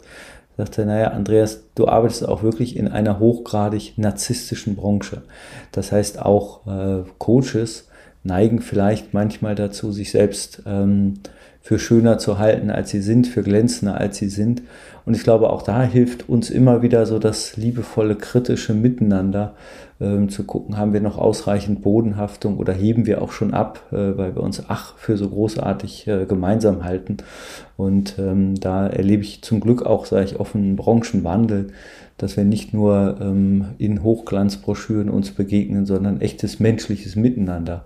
sagte, 0.57 0.85
naja, 0.85 1.09
Andreas, 1.09 1.63
du 1.75 1.87
arbeitest 1.87 2.27
auch 2.27 2.43
wirklich 2.43 2.77
in 2.77 2.87
einer 2.87 3.19
hochgradig 3.19 3.93
narzisstischen 3.97 4.75
Branche. 4.75 5.23
Das 5.71 5.91
heißt, 5.91 6.21
auch 6.21 6.67
äh, 6.67 7.03
Coaches 7.17 7.89
neigen 8.23 8.61
vielleicht 8.61 9.13
manchmal 9.13 9.55
dazu, 9.55 9.91
sich 9.91 10.11
selbst 10.11 10.63
ähm, 10.65 11.15
für 11.63 11.79
schöner 11.79 12.17
zu 12.17 12.39
halten, 12.39 12.69
als 12.69 12.89
sie 12.89 12.99
sind, 12.99 13.25
für 13.25 13.41
glänzender, 13.41 13.97
als 13.97 14.17
sie 14.17 14.27
sind. 14.27 14.61
Und 15.05 15.15
ich 15.15 15.23
glaube, 15.23 15.49
auch 15.49 15.61
da 15.61 15.81
hilft 15.83 16.27
uns 16.27 16.49
immer 16.49 16.81
wieder 16.81 17.05
so 17.05 17.19
das 17.19 17.55
liebevolle, 17.55 18.15
kritische 18.15 18.73
Miteinander 18.73 19.55
ähm, 20.01 20.27
zu 20.27 20.43
gucken, 20.43 20.77
haben 20.77 20.91
wir 20.91 20.99
noch 20.99 21.17
ausreichend 21.17 21.81
Bodenhaftung 21.81 22.57
oder 22.57 22.73
heben 22.73 23.05
wir 23.05 23.21
auch 23.21 23.31
schon 23.31 23.53
ab, 23.53 23.81
äh, 23.91 23.95
weil 23.95 24.35
wir 24.35 24.43
uns 24.43 24.61
ach 24.67 24.97
für 24.97 25.15
so 25.15 25.29
großartig 25.29 26.05
äh, 26.07 26.25
gemeinsam 26.25 26.83
halten. 26.83 27.17
Und 27.77 28.19
ähm, 28.19 28.55
da 28.59 28.87
erlebe 28.87 29.23
ich 29.23 29.41
zum 29.41 29.61
Glück 29.61 29.85
auch, 29.85 30.05
sage 30.05 30.25
ich, 30.25 30.39
offenen 30.41 30.75
Branchenwandel, 30.75 31.67
dass 32.17 32.35
wir 32.35 32.43
nicht 32.43 32.73
nur 32.73 33.19
ähm, 33.21 33.67
in 33.77 34.03
Hochglanzbroschüren 34.03 35.09
uns 35.09 35.31
begegnen, 35.31 35.85
sondern 35.85 36.19
echtes 36.19 36.59
menschliches 36.59 37.15
Miteinander 37.15 37.85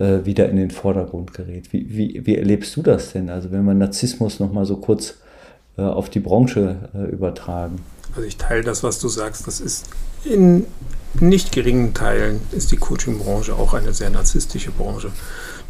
äh, 0.00 0.24
wieder 0.24 0.48
in 0.48 0.56
den 0.56 0.70
Vordergrund 0.70 1.34
gerät. 1.34 1.72
Wie, 1.72 1.86
wie, 1.88 2.26
wie 2.26 2.36
erlebst 2.36 2.74
du 2.74 2.82
das 2.82 3.12
denn? 3.12 3.30
Also 3.30 3.52
wenn 3.52 3.64
man 3.64 3.78
Narzissmus 3.78 4.40
nochmal 4.40 4.64
so 4.64 4.78
kurz 4.78 5.18
äh, 5.76 5.82
auf 5.82 6.08
die 6.10 6.20
Branche 6.20 6.88
äh, 6.94 7.04
übertragen. 7.10 7.82
Also 8.16 8.26
ich 8.26 8.36
teile 8.36 8.64
das, 8.64 8.82
was 8.82 8.98
du 8.98 9.08
sagst. 9.08 9.46
Das 9.46 9.60
ist 9.60 9.86
in 10.24 10.64
nicht 11.14 11.52
geringen 11.52 11.92
Teilen 11.92 12.40
ist 12.52 12.70
die 12.72 12.76
Coaching-Branche 12.76 13.54
auch 13.54 13.74
eine 13.74 13.92
sehr 13.92 14.10
narzisstische 14.10 14.70
Branche. 14.70 15.10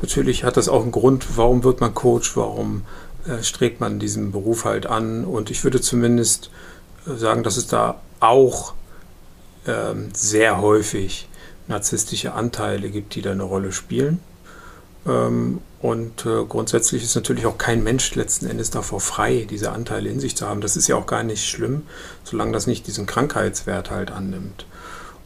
Natürlich 0.03 0.45
hat 0.45 0.57
das 0.57 0.69
auch 0.69 0.83
einen 0.83 0.93
Grund, 0.93 1.37
warum 1.37 1.65
wird 1.65 1.81
man 1.81 1.95
Coach, 1.95 2.37
warum 2.37 2.83
äh, 3.27 3.43
strebt 3.43 3.81
man 3.81 3.99
diesen 3.99 4.33
Beruf 4.33 4.65
halt 4.65 4.87
an. 4.87 5.25
Und 5.25 5.51
ich 5.51 5.65
würde 5.65 5.81
zumindest 5.81 6.51
äh, 7.07 7.17
sagen, 7.17 7.43
dass 7.43 7.57
es 7.57 7.67
da 7.67 8.01
auch 8.21 8.75
ähm, 9.67 10.11
sehr 10.13 10.61
häufig 10.61 11.29
narzisstische 11.71 12.35
Anteile 12.35 12.91
gibt, 12.91 13.15
die 13.15 13.23
da 13.23 13.31
eine 13.31 13.45
Rolle 13.45 13.73
spielen. 13.73 14.21
Ähm, 15.07 15.61
und 15.81 16.27
äh, 16.27 16.45
grundsätzlich 16.47 17.03
ist 17.03 17.15
natürlich 17.15 17.47
auch 17.47 17.57
kein 17.57 17.83
Mensch 17.83 18.15
letzten 18.15 18.47
Endes 18.47 18.71
davor 18.71 19.01
frei, 19.01 19.47
diese 19.49 19.73
Anteile 19.73 20.11
in 20.11 20.21
sich 20.21 20.37
zu 20.37 20.47
haben. 20.47 20.61
Das 20.61 20.77
ist 20.77 20.89
ja 20.89 20.97
auch 20.97 21.07
gar 21.07 21.23
nicht 21.23 21.49
schlimm, 21.49 21.85
solange 22.23 22.53
das 22.53 22.67
nicht 22.67 22.87
diesen 22.87 23.07
Krankheitswert 23.07 23.91
halt 23.91 24.11
annimmt. 24.11 24.67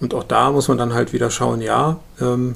Und 0.01 0.15
auch 0.15 0.25
da 0.25 0.53
muss 0.53 0.69
man 0.69 0.79
dann 0.79 0.95
halt 0.95 1.13
wieder 1.13 1.31
schauen, 1.31 1.61
ja, 1.61 1.99
ähm, 2.21 2.55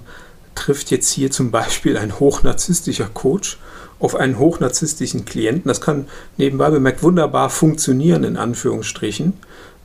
trifft 0.55 0.91
jetzt 0.91 1.11
hier 1.11 1.31
zum 1.31 1.51
Beispiel 1.51 1.97
ein 1.97 2.21
hochnarzisstischer 2.21 3.09
Coach 3.13 3.59
auf 4.01 4.15
einen 4.15 4.39
hochnarzisstischen 4.39 5.25
Klienten. 5.25 5.69
Das 5.69 5.81
kann 5.81 6.07
nebenbei 6.37 6.71
bemerkt 6.71 7.03
wunderbar 7.03 7.51
funktionieren, 7.51 8.23
in 8.23 8.37
Anführungsstrichen 8.37 9.33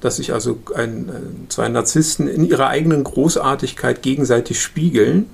dass 0.04 0.18
sich 0.18 0.34
also 0.34 0.60
ein, 0.76 1.08
äh, 1.08 1.50
zwei 1.50 1.70
Narzissten 1.70 2.28
in 2.28 2.44
ihrer 2.44 2.68
eigenen 2.68 3.06
Großartigkeit 3.06 4.02
gegenseitig 4.02 4.62
spiegeln 4.62 5.28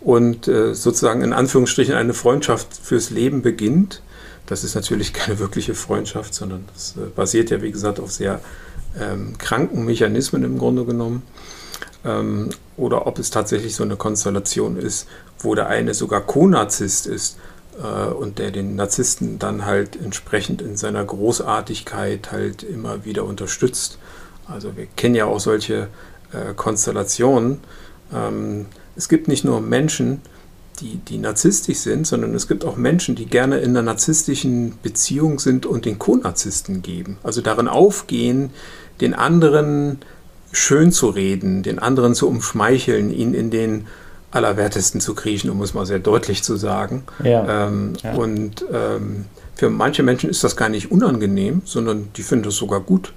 und 0.00 0.46
äh, 0.46 0.72
sozusagen 0.72 1.22
in 1.22 1.32
Anführungsstrichen 1.32 1.96
eine 1.96 2.14
Freundschaft 2.14 2.68
fürs 2.80 3.10
Leben 3.10 3.42
beginnt. 3.42 4.00
Das 4.46 4.62
ist 4.62 4.76
natürlich 4.76 5.12
keine 5.12 5.40
wirkliche 5.40 5.74
Freundschaft, 5.74 6.32
sondern 6.32 6.64
das 6.72 6.94
äh, 6.96 7.08
basiert 7.10 7.50
ja, 7.50 7.60
wie 7.60 7.72
gesagt, 7.72 7.98
auf 7.98 8.12
sehr 8.12 8.40
ähm, 9.00 9.36
kranken 9.38 9.84
Mechanismen 9.84 10.44
im 10.44 10.58
Grunde 10.58 10.84
genommen. 10.84 11.22
Ähm, 12.04 12.50
oder 12.76 13.08
ob 13.08 13.18
es 13.18 13.30
tatsächlich 13.30 13.74
so 13.74 13.82
eine 13.82 13.96
Konstellation 13.96 14.76
ist, 14.76 15.08
wo 15.40 15.56
der 15.56 15.66
eine 15.66 15.92
sogar 15.92 16.20
Co-Narzisst 16.20 17.08
ist 17.08 17.36
und 17.78 18.38
der 18.38 18.50
den 18.50 18.76
Narzissten 18.76 19.38
dann 19.38 19.64
halt 19.64 19.96
entsprechend 19.96 20.62
in 20.62 20.76
seiner 20.76 21.04
Großartigkeit 21.04 22.32
halt 22.32 22.62
immer 22.62 23.04
wieder 23.04 23.24
unterstützt. 23.24 23.98
Also 24.46 24.76
wir 24.76 24.86
kennen 24.96 25.14
ja 25.14 25.26
auch 25.26 25.40
solche 25.40 25.88
äh, 26.32 26.54
Konstellationen. 26.54 27.60
Ähm, 28.12 28.66
es 28.96 29.08
gibt 29.08 29.28
nicht 29.28 29.44
nur 29.44 29.60
Menschen, 29.60 30.20
die, 30.80 30.96
die 30.96 31.18
narzisstisch 31.18 31.78
sind, 31.78 32.06
sondern 32.06 32.34
es 32.34 32.48
gibt 32.48 32.64
auch 32.64 32.76
Menschen, 32.76 33.14
die 33.14 33.26
gerne 33.26 33.58
in 33.58 33.70
einer 33.70 33.82
narzisstischen 33.82 34.74
Beziehung 34.82 35.38
sind 35.38 35.66
und 35.66 35.84
den 35.84 35.98
Co-Narzissten 35.98 36.82
geben. 36.82 37.18
Also 37.22 37.40
darin 37.40 37.68
aufgehen, 37.68 38.50
den 39.00 39.14
anderen 39.14 39.98
schön 40.52 40.92
zu 40.92 41.08
reden, 41.08 41.62
den 41.62 41.78
anderen 41.78 42.14
zu 42.14 42.28
umschmeicheln, 42.28 43.10
ihn 43.10 43.34
in 43.34 43.50
den 43.50 43.86
Allerwertesten 44.32 45.00
zu 45.00 45.14
kriechen, 45.14 45.50
um 45.50 45.60
es 45.62 45.74
mal 45.74 45.86
sehr 45.86 45.98
deutlich 45.98 46.42
zu 46.42 46.56
sagen. 46.56 47.04
Ja. 47.22 47.66
Ähm, 47.66 47.92
ja. 48.02 48.14
Und 48.14 48.64
ähm, 48.72 49.26
für 49.54 49.70
manche 49.70 50.02
Menschen 50.02 50.30
ist 50.30 50.42
das 50.42 50.56
gar 50.56 50.70
nicht 50.70 50.90
unangenehm, 50.90 51.62
sondern 51.64 52.08
die 52.16 52.22
finden 52.22 52.46
das 52.46 52.56
sogar 52.56 52.80
gut. 52.80 53.12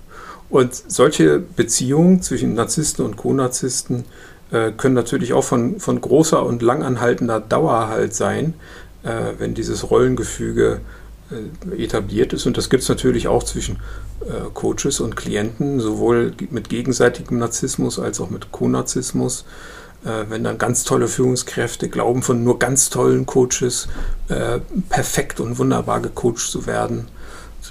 Und 0.50 0.76
solche 0.76 1.40
Beziehungen 1.40 2.22
zwischen 2.22 2.54
Narzissten 2.54 3.04
und 3.04 3.18
Co-Narzissten 3.18 4.04
äh, 4.52 4.72
können 4.72 4.94
natürlich 4.94 5.34
auch 5.34 5.44
von, 5.44 5.80
von 5.80 6.00
großer 6.00 6.46
und 6.46 6.62
langanhaltender 6.62 7.40
Dauer 7.40 7.88
halt 7.88 8.14
sein, 8.14 8.54
äh, 9.04 9.40
wenn 9.40 9.54
dieses 9.54 9.90
Rollengefüge 9.90 10.82
äh, 11.32 11.84
etabliert 11.84 12.34
ist. 12.34 12.46
Und 12.46 12.58
das 12.58 12.70
gibt 12.70 12.84
es 12.84 12.90
natürlich 12.90 13.28
auch 13.28 13.44
zwischen 13.44 13.78
äh, 14.22 14.50
Coaches 14.54 15.00
und 15.00 15.16
Klienten, 15.16 15.80
sowohl 15.80 16.34
mit 16.52 16.70
gegenseitigem 16.70 17.40
Narzissmus 17.40 18.00
als 18.00 18.20
auch 18.20 18.30
mit 18.30 18.52
Co-Narzissmus 18.52 19.42
äh, 19.42 19.85
wenn 20.30 20.44
dann 20.44 20.58
ganz 20.58 20.84
tolle 20.84 21.08
Führungskräfte 21.08 21.90
glauben, 21.90 22.22
von 22.22 22.44
nur 22.44 22.60
ganz 22.60 22.90
tollen 22.90 23.26
Coaches 23.26 23.88
äh, 24.30 24.60
perfekt 24.90 25.40
und 25.40 25.58
wunderbar 25.58 26.00
gecoacht 26.00 26.40
zu 26.40 26.66
werden, 26.68 27.08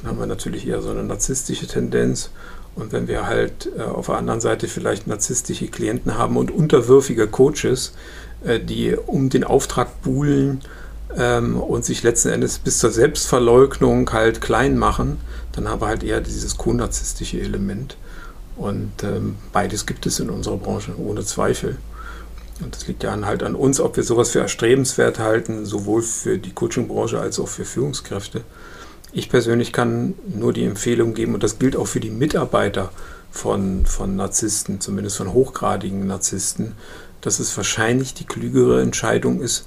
dann 0.04 0.10
haben 0.12 0.18
wir 0.18 0.26
natürlich 0.26 0.66
eher 0.66 0.82
so 0.82 0.90
eine 0.90 1.02
narzisstische 1.02 1.66
Tendenz. 1.66 2.30
Und 2.74 2.92
wenn 2.92 3.08
wir 3.08 3.26
halt 3.26 3.70
äh, 3.78 3.82
auf 3.82 4.06
der 4.06 4.16
anderen 4.16 4.40
Seite 4.40 4.68
vielleicht 4.68 5.06
narzisstische 5.06 5.68
Klienten 5.68 6.18
haben 6.18 6.36
und 6.36 6.50
unterwürfige 6.50 7.26
Coaches, 7.26 7.94
äh, 8.44 8.60
die 8.60 8.94
um 8.94 9.30
den 9.30 9.44
Auftrag 9.44 10.02
buhlen 10.02 10.60
ähm, 11.16 11.56
und 11.58 11.84
sich 11.84 12.02
letzten 12.02 12.28
Endes 12.30 12.58
bis 12.58 12.78
zur 12.78 12.90
Selbstverleugnung 12.90 14.12
halt 14.12 14.40
klein 14.40 14.76
machen, 14.76 15.18
dann 15.52 15.68
haben 15.68 15.80
wir 15.80 15.86
halt 15.86 16.02
eher 16.02 16.20
dieses 16.20 16.58
konarzistische 16.58 17.40
Element. 17.40 17.96
Und 18.56 19.02
ähm, 19.02 19.36
beides 19.52 19.86
gibt 19.86 20.04
es 20.06 20.20
in 20.20 20.28
unserer 20.28 20.56
Branche, 20.56 20.92
ohne 20.98 21.24
Zweifel. 21.24 21.76
Und 22.62 22.74
das 22.74 22.86
liegt 22.86 23.02
ja 23.02 23.18
halt 23.24 23.42
an 23.42 23.54
uns, 23.54 23.80
ob 23.80 23.96
wir 23.96 24.04
sowas 24.04 24.30
für 24.30 24.40
erstrebenswert 24.40 25.18
halten, 25.18 25.66
sowohl 25.66 26.02
für 26.02 26.38
die 26.38 26.52
Coachingbranche 26.52 27.18
als 27.18 27.38
auch 27.40 27.48
für 27.48 27.64
Führungskräfte. 27.64 28.42
Ich 29.12 29.28
persönlich 29.28 29.72
kann 29.72 30.14
nur 30.26 30.52
die 30.52 30.64
Empfehlung 30.64 31.14
geben, 31.14 31.34
und 31.34 31.42
das 31.42 31.58
gilt 31.58 31.76
auch 31.76 31.86
für 31.86 32.00
die 32.00 32.10
Mitarbeiter 32.10 32.90
von, 33.30 33.86
von 33.86 34.16
Narzissten, 34.16 34.80
zumindest 34.80 35.16
von 35.16 35.32
hochgradigen 35.32 36.06
Narzissten, 36.06 36.72
dass 37.20 37.40
es 37.40 37.56
wahrscheinlich 37.56 38.14
die 38.14 38.26
klügere 38.26 38.82
Entscheidung 38.82 39.40
ist, 39.40 39.66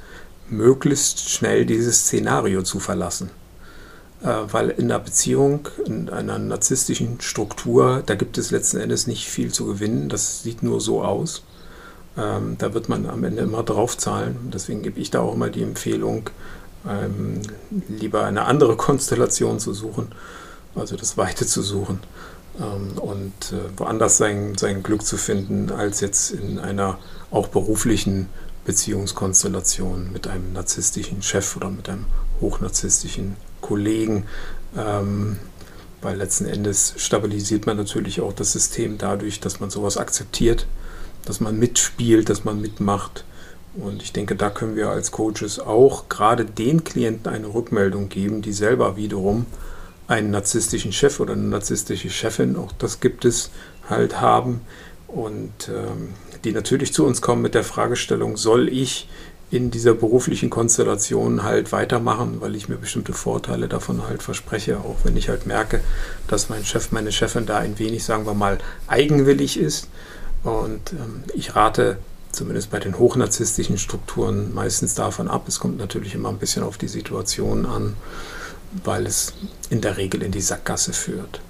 möglichst 0.49 1.29
schnell 1.29 1.65
dieses 1.65 2.01
Szenario 2.01 2.61
zu 2.61 2.79
verlassen. 2.79 3.29
Äh, 4.21 4.27
weil 4.51 4.69
in 4.69 4.85
einer 4.85 4.99
Beziehung, 4.99 5.67
in 5.85 6.09
einer 6.09 6.39
narzisstischen 6.39 7.21
Struktur, 7.21 8.03
da 8.05 8.15
gibt 8.15 8.37
es 8.37 8.51
letzten 8.51 8.77
Endes 8.77 9.07
nicht 9.07 9.27
viel 9.27 9.51
zu 9.51 9.65
gewinnen. 9.65 10.09
Das 10.09 10.43
sieht 10.43 10.63
nur 10.63 10.81
so 10.81 11.03
aus. 11.03 11.43
Ähm, 12.17 12.55
da 12.57 12.73
wird 12.73 12.89
man 12.89 13.05
am 13.05 13.23
Ende 13.23 13.43
immer 13.43 13.63
drauf 13.63 13.97
zahlen. 13.97 14.49
Deswegen 14.53 14.81
gebe 14.81 14.99
ich 14.99 15.11
da 15.11 15.21
auch 15.21 15.33
immer 15.33 15.49
die 15.49 15.63
Empfehlung, 15.63 16.29
ähm, 16.87 17.41
lieber 17.87 18.25
eine 18.25 18.45
andere 18.45 18.75
Konstellation 18.77 19.59
zu 19.59 19.73
suchen, 19.73 20.09
also 20.75 20.95
das 20.95 21.17
Weite 21.17 21.45
zu 21.45 21.61
suchen 21.61 21.99
ähm, 22.59 22.97
und 22.97 23.51
äh, 23.51 23.77
woanders 23.77 24.17
sein, 24.17 24.55
sein 24.57 24.83
Glück 24.83 25.03
zu 25.03 25.17
finden, 25.17 25.71
als 25.71 26.01
jetzt 26.01 26.31
in 26.31 26.59
einer 26.59 26.97
auch 27.31 27.47
beruflichen 27.47 28.29
Beziehungskonstellation 28.65 30.11
mit 30.11 30.27
einem 30.27 30.53
narzisstischen 30.53 31.21
Chef 31.21 31.55
oder 31.55 31.69
mit 31.69 31.87
einem 31.89 32.05
hochnarzisstischen 32.41 33.37
Kollegen. 33.61 34.25
Ähm, 34.75 35.37
weil 36.01 36.17
letzten 36.17 36.45
Endes 36.45 36.93
stabilisiert 36.97 37.65
man 37.65 37.77
natürlich 37.77 38.21
auch 38.21 38.33
das 38.33 38.51
System 38.51 38.97
dadurch, 38.97 39.39
dass 39.39 39.59
man 39.59 39.69
sowas 39.69 39.97
akzeptiert, 39.97 40.67
dass 41.27 41.39
man 41.39 41.59
mitspielt, 41.59 42.29
dass 42.29 42.43
man 42.45 42.61
mitmacht. 42.61 43.25
Und 43.75 44.01
ich 44.01 44.11
denke, 44.11 44.35
da 44.35 44.49
können 44.49 44.75
wir 44.75 44.89
als 44.89 45.11
Coaches 45.11 45.59
auch 45.59 46.09
gerade 46.09 46.45
den 46.45 46.83
Klienten 46.83 47.31
eine 47.31 47.53
Rückmeldung 47.53 48.09
geben, 48.09 48.41
die 48.41 48.53
selber 48.53 48.95
wiederum 48.95 49.45
einen 50.07 50.31
narzisstischen 50.31 50.93
Chef 50.93 51.19
oder 51.19 51.33
eine 51.33 51.43
narzisstische 51.43 52.09
Chefin, 52.09 52.55
auch 52.55 52.71
das 52.79 52.99
gibt 53.01 53.25
es, 53.25 53.51
halt 53.89 54.21
haben. 54.21 54.61
Und 55.07 55.69
ähm, 55.69 56.13
die 56.43 56.51
natürlich 56.53 56.93
zu 56.93 57.05
uns 57.05 57.21
kommen 57.21 57.41
mit 57.41 57.55
der 57.55 57.63
Fragestellung, 57.63 58.37
soll 58.37 58.69
ich 58.69 59.07
in 59.49 59.71
dieser 59.71 59.93
beruflichen 59.93 60.49
Konstellation 60.49 61.43
halt 61.43 61.71
weitermachen, 61.71 62.41
weil 62.41 62.55
ich 62.55 62.67
mir 62.67 62.75
bestimmte 62.75 63.13
Vorteile 63.13 63.69
davon 63.69 64.07
halt 64.07 64.21
verspreche, 64.21 64.77
auch 64.79 64.97
wenn 65.03 65.15
ich 65.15 65.29
halt 65.29 65.45
merke, 65.45 65.79
dass 66.27 66.49
mein 66.49 66.65
Chef, 66.65 66.91
meine 66.91 67.13
Chefin 67.13 67.45
da 67.45 67.57
ein 67.57 67.79
wenig, 67.79 68.03
sagen 68.03 68.25
wir 68.25 68.33
mal, 68.33 68.57
eigenwillig 68.87 69.57
ist. 69.57 69.87
Und 70.47 70.93
ähm, 70.93 71.23
ich 71.35 71.57
rate 71.57 71.97
zumindest 72.31 72.71
bei 72.71 72.79
den 72.79 72.97
hochnarzisstischen 72.97 73.77
Strukturen 73.77 74.53
meistens 74.53 74.95
davon 74.95 75.27
ab. 75.27 75.45
Es 75.49 75.59
kommt 75.59 75.77
natürlich 75.77 76.15
immer 76.15 76.29
ein 76.29 76.37
bisschen 76.37 76.63
auf 76.63 76.77
die 76.77 76.87
Situation 76.87 77.65
an, 77.65 77.97
weil 78.85 79.05
es 79.05 79.33
in 79.69 79.81
der 79.81 79.97
Regel 79.97 80.23
in 80.23 80.31
die 80.31 80.39
Sackgasse 80.39 80.93
führt. 80.93 81.41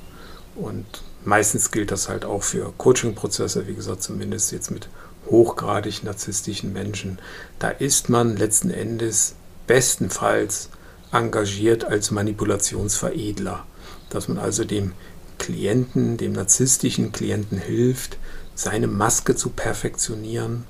Und 0.55 0.85
meistens 1.23 1.69
gilt 1.69 1.91
das 1.91 2.09
halt 2.09 2.25
auch 2.25 2.41
für 2.41 2.73
Coaching-Prozesse, 2.75 3.67
wie 3.67 3.75
gesagt, 3.75 4.01
zumindest 4.01 4.51
jetzt 4.51 4.71
mit 4.71 4.89
hochgradig 5.29 6.03
narzisstischen 6.03 6.73
Menschen. 6.73 7.19
Da 7.59 7.69
ist 7.69 8.09
man 8.09 8.35
letzten 8.35 8.71
Endes 8.71 9.35
bestenfalls 9.67 10.69
engagiert 11.11 11.83
als 11.83 12.09
Manipulationsveredler, 12.09 13.63
dass 14.09 14.27
man 14.27 14.39
also 14.39 14.63
dem 14.63 14.93
Klienten, 15.37 16.17
dem 16.17 16.31
narzisstischen 16.31 17.11
Klienten 17.11 17.59
hilft, 17.59 18.17
seine 18.57 18.87
Maske 18.87 19.35
zu 19.35 19.51
perfektionieren. 19.51 20.65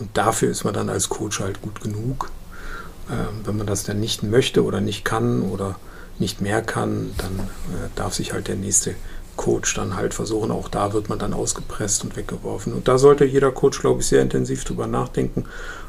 Und 0.00 0.16
dafür 0.16 0.50
ist 0.50 0.64
man 0.64 0.74
dann 0.74 0.90
als 0.90 1.08
Coach 1.08 1.40
halt 1.40 1.62
gut 1.62 1.80
genug. 1.80 2.30
Ähm, 3.10 3.42
wenn 3.44 3.56
man 3.56 3.66
das 3.66 3.84
dann 3.84 4.00
nicht 4.00 4.24
möchte 4.24 4.64
oder 4.64 4.80
nicht 4.80 5.04
kann 5.04 5.42
oder 5.42 5.76
nicht 6.18 6.40
mehr 6.40 6.62
kann, 6.62 7.12
dann 7.16 7.38
äh, 7.38 7.88
darf 7.94 8.14
sich 8.14 8.32
halt 8.32 8.48
der 8.48 8.56
nächste 8.56 8.96
Coach 9.36 9.72
dann 9.74 9.94
halt 9.94 10.14
versuchen. 10.14 10.50
Auch 10.50 10.68
da 10.68 10.92
wird 10.92 11.08
man 11.08 11.20
dann 11.20 11.32
ausgepresst 11.32 12.02
und 12.02 12.16
weggeworfen. 12.16 12.72
Und 12.72 12.88
da 12.88 12.98
sollte 12.98 13.24
jeder 13.24 13.52
Coach, 13.52 13.80
glaube 13.80 14.00
ich, 14.00 14.08
sehr 14.08 14.20
intensiv 14.20 14.64
drüber 14.64 14.88
nachdenken, 14.88 15.44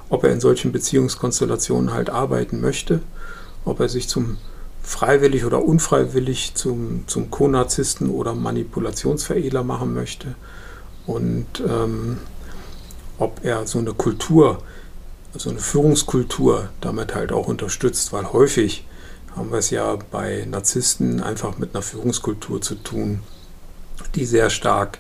ob 0.10 0.24
er 0.24 0.32
in 0.32 0.40
solchen 0.40 0.72
Beziehungskonstellationen 0.72 1.92
halt 1.92 2.12
arbeiten 2.12 2.62
möchte, 2.62 3.02
ob 3.66 3.80
er 3.80 3.90
sich 3.90 4.08
zum 4.08 4.38
freiwillig 4.84 5.46
oder 5.46 5.66
unfreiwillig 5.66 6.54
zum, 6.54 7.06
zum 7.08 7.32
Co-Narzissten 7.32 8.12
oder 8.12 8.36
Manipulationsveredler 8.36 9.64
machen 9.64 9.96
möchte 9.96 10.36
und 11.10 11.48
ähm, 11.67 12.19
ob 13.17 13.43
er 13.43 13.65
so 13.65 13.80
eine 13.80 13.93
Kultur, 13.93 14.62
so 15.36 15.50
eine 15.50 15.58
Führungskultur 15.58 16.69
damit 16.82 17.15
halt 17.15 17.32
auch 17.32 17.48
unterstützt, 17.48 18.13
weil 18.13 18.32
häufig 18.32 18.86
haben 19.36 19.50
wir 19.50 19.58
es 19.58 19.72
ja 19.72 19.98
bei 20.12 20.45
Narzissten 20.48 21.24
einfach 21.24 21.58
mit 21.58 21.74
einer 21.74 21.82
Führungskultur 21.82 22.62
zu 22.62 22.76
tun, 22.76 23.22
die 24.13 24.24
sehr 24.24 24.52
stark 24.52 25.00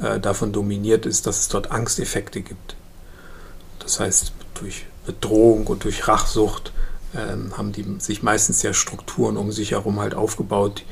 äh, 0.00 0.18
davon 0.18 0.52
dominiert 0.52 1.04
ist, 1.04 1.26
dass 1.26 1.40
es 1.40 1.48
dort 1.48 1.70
Angsteffekte 1.70 2.40
gibt. 2.40 2.76
Das 3.80 4.00
heißt, 4.00 4.32
durch 4.54 4.86
Bedrohung 5.04 5.66
und 5.66 5.84
durch 5.84 6.08
Rachsucht 6.08 6.72
ähm, 7.14 7.56
haben 7.58 7.72
die 7.72 7.84
sich 7.98 8.22
meistens 8.22 8.62
ja 8.62 8.72
Strukturen 8.72 9.36
um 9.36 9.52
sich 9.52 9.72
herum 9.72 10.00
halt 10.00 10.14
aufgebaut, 10.14 10.84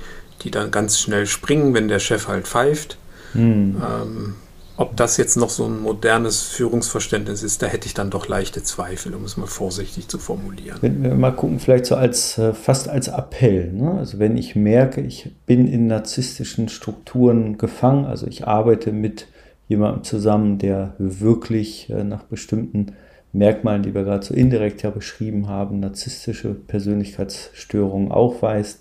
die 0.42 0.50
dann 0.50 0.70
ganz 0.70 0.98
schnell 0.98 1.26
springen, 1.26 1.72
wenn 1.72 1.88
der 1.88 2.00
Chef 2.00 2.28
halt 2.28 2.46
pfeift. 2.46 2.98
Mhm. 3.32 3.82
Ähm, 3.82 4.34
ob 4.78 4.96
das 4.96 5.16
jetzt 5.16 5.36
noch 5.36 5.50
so 5.50 5.66
ein 5.66 5.80
modernes 5.80 6.42
Führungsverständnis 6.42 7.42
ist, 7.42 7.62
da 7.62 7.66
hätte 7.66 7.86
ich 7.86 7.94
dann 7.94 8.10
doch 8.10 8.28
leichte 8.28 8.62
Zweifel, 8.62 9.12
um 9.14 9.24
es 9.24 9.36
mal 9.36 9.48
vorsichtig 9.48 10.06
zu 10.06 10.18
formulieren. 10.18 10.78
Wenn 10.80 11.02
wir 11.02 11.14
mal 11.16 11.32
gucken, 11.32 11.58
vielleicht 11.58 11.86
so 11.86 11.96
als 11.96 12.38
äh, 12.38 12.54
fast 12.54 12.88
als 12.88 13.08
Appell. 13.08 13.72
Ne? 13.72 13.90
Also 13.98 14.20
wenn 14.20 14.36
ich 14.36 14.54
merke, 14.54 15.00
ich 15.00 15.32
bin 15.46 15.66
in 15.66 15.88
narzisstischen 15.88 16.68
Strukturen 16.68 17.58
gefangen, 17.58 18.06
also 18.06 18.28
ich 18.28 18.46
arbeite 18.46 18.92
mit 18.92 19.26
jemandem 19.66 20.04
zusammen, 20.04 20.58
der 20.58 20.94
wirklich 20.98 21.90
äh, 21.90 22.04
nach 22.04 22.22
bestimmten 22.22 22.92
Merkmalen, 23.32 23.82
die 23.82 23.94
wir 23.94 24.04
gerade 24.04 24.24
so 24.24 24.32
indirekt 24.32 24.82
ja 24.82 24.90
beschrieben 24.90 25.48
haben, 25.48 25.80
narzisstische 25.80 26.54
Persönlichkeitsstörungen 26.54 28.12
aufweist, 28.12 28.80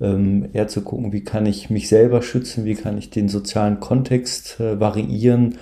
ähm, 0.00 0.48
eher 0.52 0.68
zu 0.68 0.82
gucken, 0.82 1.12
wie 1.12 1.22
kann 1.22 1.46
ich 1.46 1.70
mich 1.70 1.88
selber 1.88 2.22
schützen, 2.22 2.64
wie 2.64 2.74
kann 2.74 2.98
ich 2.98 3.10
den 3.10 3.28
sozialen 3.28 3.80
Kontext 3.80 4.58
äh, 4.60 4.80
variieren 4.80 5.56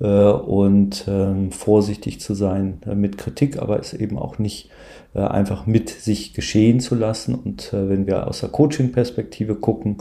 äh, 0.00 0.06
und 0.06 1.04
ähm, 1.06 1.52
vorsichtig 1.52 2.20
zu 2.20 2.34
sein 2.34 2.78
äh, 2.86 2.94
mit 2.94 3.18
Kritik, 3.18 3.58
aber 3.58 3.78
es 3.78 3.92
eben 3.92 4.18
auch 4.18 4.38
nicht 4.38 4.70
äh, 5.14 5.20
einfach 5.20 5.66
mit 5.66 5.90
sich 5.90 6.34
geschehen 6.34 6.80
zu 6.80 6.94
lassen. 6.94 7.34
Und 7.34 7.72
äh, 7.72 7.88
wenn 7.88 8.06
wir 8.06 8.26
aus 8.26 8.40
der 8.40 8.48
Coaching-Perspektive 8.48 9.54
gucken, 9.54 9.98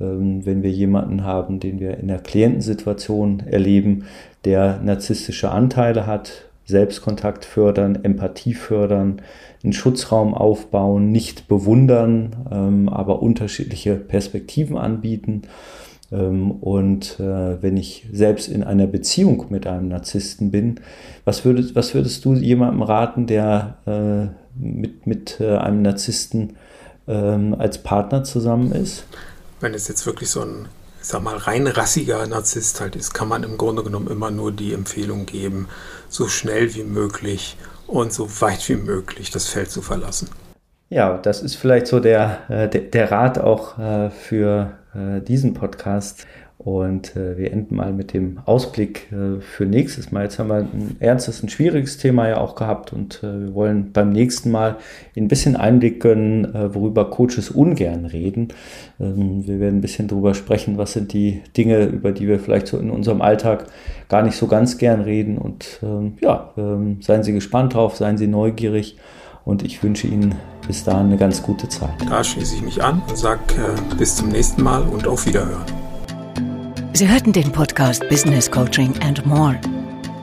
ähm, 0.00 0.46
wenn 0.46 0.62
wir 0.62 0.70
jemanden 0.70 1.24
haben, 1.24 1.60
den 1.60 1.80
wir 1.80 1.98
in 1.98 2.08
der 2.08 2.18
Klientensituation 2.18 3.40
erleben, 3.40 4.04
der 4.44 4.80
narzisstische 4.80 5.50
Anteile 5.50 6.06
hat, 6.06 6.45
Selbstkontakt 6.66 7.44
fördern, 7.44 8.00
Empathie 8.02 8.54
fördern, 8.54 9.22
einen 9.62 9.72
Schutzraum 9.72 10.34
aufbauen, 10.34 11.10
nicht 11.12 11.48
bewundern, 11.48 12.36
ähm, 12.50 12.88
aber 12.88 13.22
unterschiedliche 13.22 13.94
Perspektiven 13.94 14.76
anbieten. 14.76 15.42
Ähm, 16.12 16.50
und 16.50 17.18
äh, 17.20 17.62
wenn 17.62 17.76
ich 17.76 18.06
selbst 18.12 18.48
in 18.48 18.62
einer 18.62 18.86
Beziehung 18.86 19.46
mit 19.48 19.66
einem 19.66 19.88
Narzissten 19.88 20.50
bin, 20.50 20.80
was 21.24 21.44
würdest, 21.44 21.74
was 21.74 21.94
würdest 21.94 22.24
du 22.24 22.34
jemandem 22.34 22.82
raten, 22.82 23.26
der 23.26 23.78
äh, 23.86 24.26
mit, 24.60 25.06
mit 25.06 25.40
äh, 25.40 25.56
einem 25.56 25.82
Narzissten 25.82 26.56
ähm, 27.08 27.54
als 27.58 27.78
Partner 27.78 28.24
zusammen 28.24 28.72
ist? 28.72 29.04
Wenn 29.60 29.74
es 29.74 29.88
jetzt 29.88 30.04
wirklich 30.06 30.30
so 30.30 30.42
ein 30.42 30.66
ich 31.06 31.12
sag 31.12 31.22
mal, 31.22 31.36
rein 31.36 31.68
rassiger 31.68 32.26
Narzisst 32.26 32.80
halt 32.80 32.96
ist, 32.96 33.14
kann 33.14 33.28
man 33.28 33.44
im 33.44 33.56
Grunde 33.58 33.84
genommen 33.84 34.08
immer 34.08 34.32
nur 34.32 34.50
die 34.50 34.72
Empfehlung 34.72 35.24
geben, 35.24 35.68
so 36.08 36.26
schnell 36.26 36.74
wie 36.74 36.82
möglich 36.82 37.56
und 37.86 38.12
so 38.12 38.28
weit 38.40 38.68
wie 38.68 38.74
möglich 38.74 39.30
das 39.30 39.48
Feld 39.48 39.70
zu 39.70 39.82
verlassen. 39.82 40.28
Ja, 40.88 41.16
das 41.18 41.42
ist 41.42 41.54
vielleicht 41.54 41.86
so 41.86 42.00
der, 42.00 42.40
äh, 42.48 42.68
der, 42.68 42.80
der 42.80 43.12
Rat 43.12 43.38
auch 43.38 43.78
äh, 43.78 44.10
für 44.10 44.72
äh, 44.96 45.20
diesen 45.20 45.54
Podcast. 45.54 46.26
Und 46.66 47.14
äh, 47.14 47.38
wir 47.38 47.52
enden 47.52 47.76
mal 47.76 47.92
mit 47.92 48.12
dem 48.12 48.40
Ausblick 48.44 49.12
äh, 49.12 49.40
für 49.40 49.66
nächstes 49.66 50.10
Mal. 50.10 50.24
Jetzt 50.24 50.40
haben 50.40 50.48
wir 50.48 50.56
ein 50.56 50.96
ernstes, 50.98 51.40
ein 51.44 51.48
schwieriges 51.48 51.96
Thema 51.96 52.28
ja 52.28 52.38
auch 52.38 52.56
gehabt 52.56 52.92
und 52.92 53.22
äh, 53.22 53.40
wir 53.40 53.54
wollen 53.54 53.92
beim 53.92 54.10
nächsten 54.10 54.50
Mal 54.50 54.74
ein 55.16 55.28
bisschen 55.28 55.54
Einblick 55.54 56.00
gönnen, 56.00 56.44
äh, 56.56 56.74
worüber 56.74 57.08
Coaches 57.08 57.50
ungern 57.50 58.04
reden. 58.04 58.48
Ähm, 58.98 59.46
wir 59.46 59.60
werden 59.60 59.78
ein 59.78 59.80
bisschen 59.80 60.08
darüber 60.08 60.34
sprechen, 60.34 60.76
was 60.76 60.94
sind 60.94 61.12
die 61.12 61.40
Dinge, 61.56 61.84
über 61.84 62.10
die 62.10 62.26
wir 62.26 62.40
vielleicht 62.40 62.66
so 62.66 62.78
in 62.78 62.90
unserem 62.90 63.22
Alltag 63.22 63.66
gar 64.08 64.22
nicht 64.22 64.36
so 64.36 64.48
ganz 64.48 64.76
gern 64.76 65.02
reden. 65.02 65.38
Und 65.38 65.78
ähm, 65.84 66.14
ja, 66.20 66.52
ähm, 66.56 66.98
seien 67.00 67.22
Sie 67.22 67.32
gespannt 67.32 67.74
drauf, 67.74 67.94
seien 67.94 68.18
Sie 68.18 68.26
neugierig. 68.26 68.96
Und 69.44 69.62
ich 69.62 69.84
wünsche 69.84 70.08
Ihnen 70.08 70.34
bis 70.66 70.82
dahin 70.82 71.06
eine 71.06 71.16
ganz 71.16 71.44
gute 71.44 71.68
Zeit. 71.68 71.94
Da 72.10 72.24
schließe 72.24 72.56
ich 72.56 72.62
mich 72.62 72.82
an 72.82 73.02
und 73.08 73.16
sage 73.16 73.38
äh, 73.54 73.94
bis 73.96 74.16
zum 74.16 74.30
nächsten 74.30 74.64
Mal 74.64 74.82
und 74.82 75.06
auf 75.06 75.26
Wiederhören. 75.26 75.85
Sie 76.96 77.06
hörten 77.06 77.30
den 77.30 77.52
Podcast 77.52 78.08
Business 78.08 78.50
Coaching 78.50 78.94
and 79.02 79.26
More. 79.26 79.60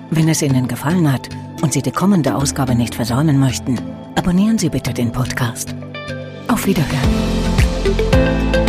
Wenn 0.09 0.27
es 0.27 0.41
Ihnen 0.41 0.67
gefallen 0.67 1.13
hat 1.13 1.29
und 1.61 1.71
Sie 1.71 1.83
die 1.83 1.91
kommende 1.91 2.33
Ausgabe 2.33 2.73
nicht 2.73 2.95
versäumen 2.95 3.39
möchten, 3.39 3.79
abonnieren 4.15 4.57
Sie 4.57 4.69
bitte 4.69 4.91
den 4.91 5.11
Podcast. 5.11 5.75
Auf 6.47 6.65
Wiederhören. 6.65 8.62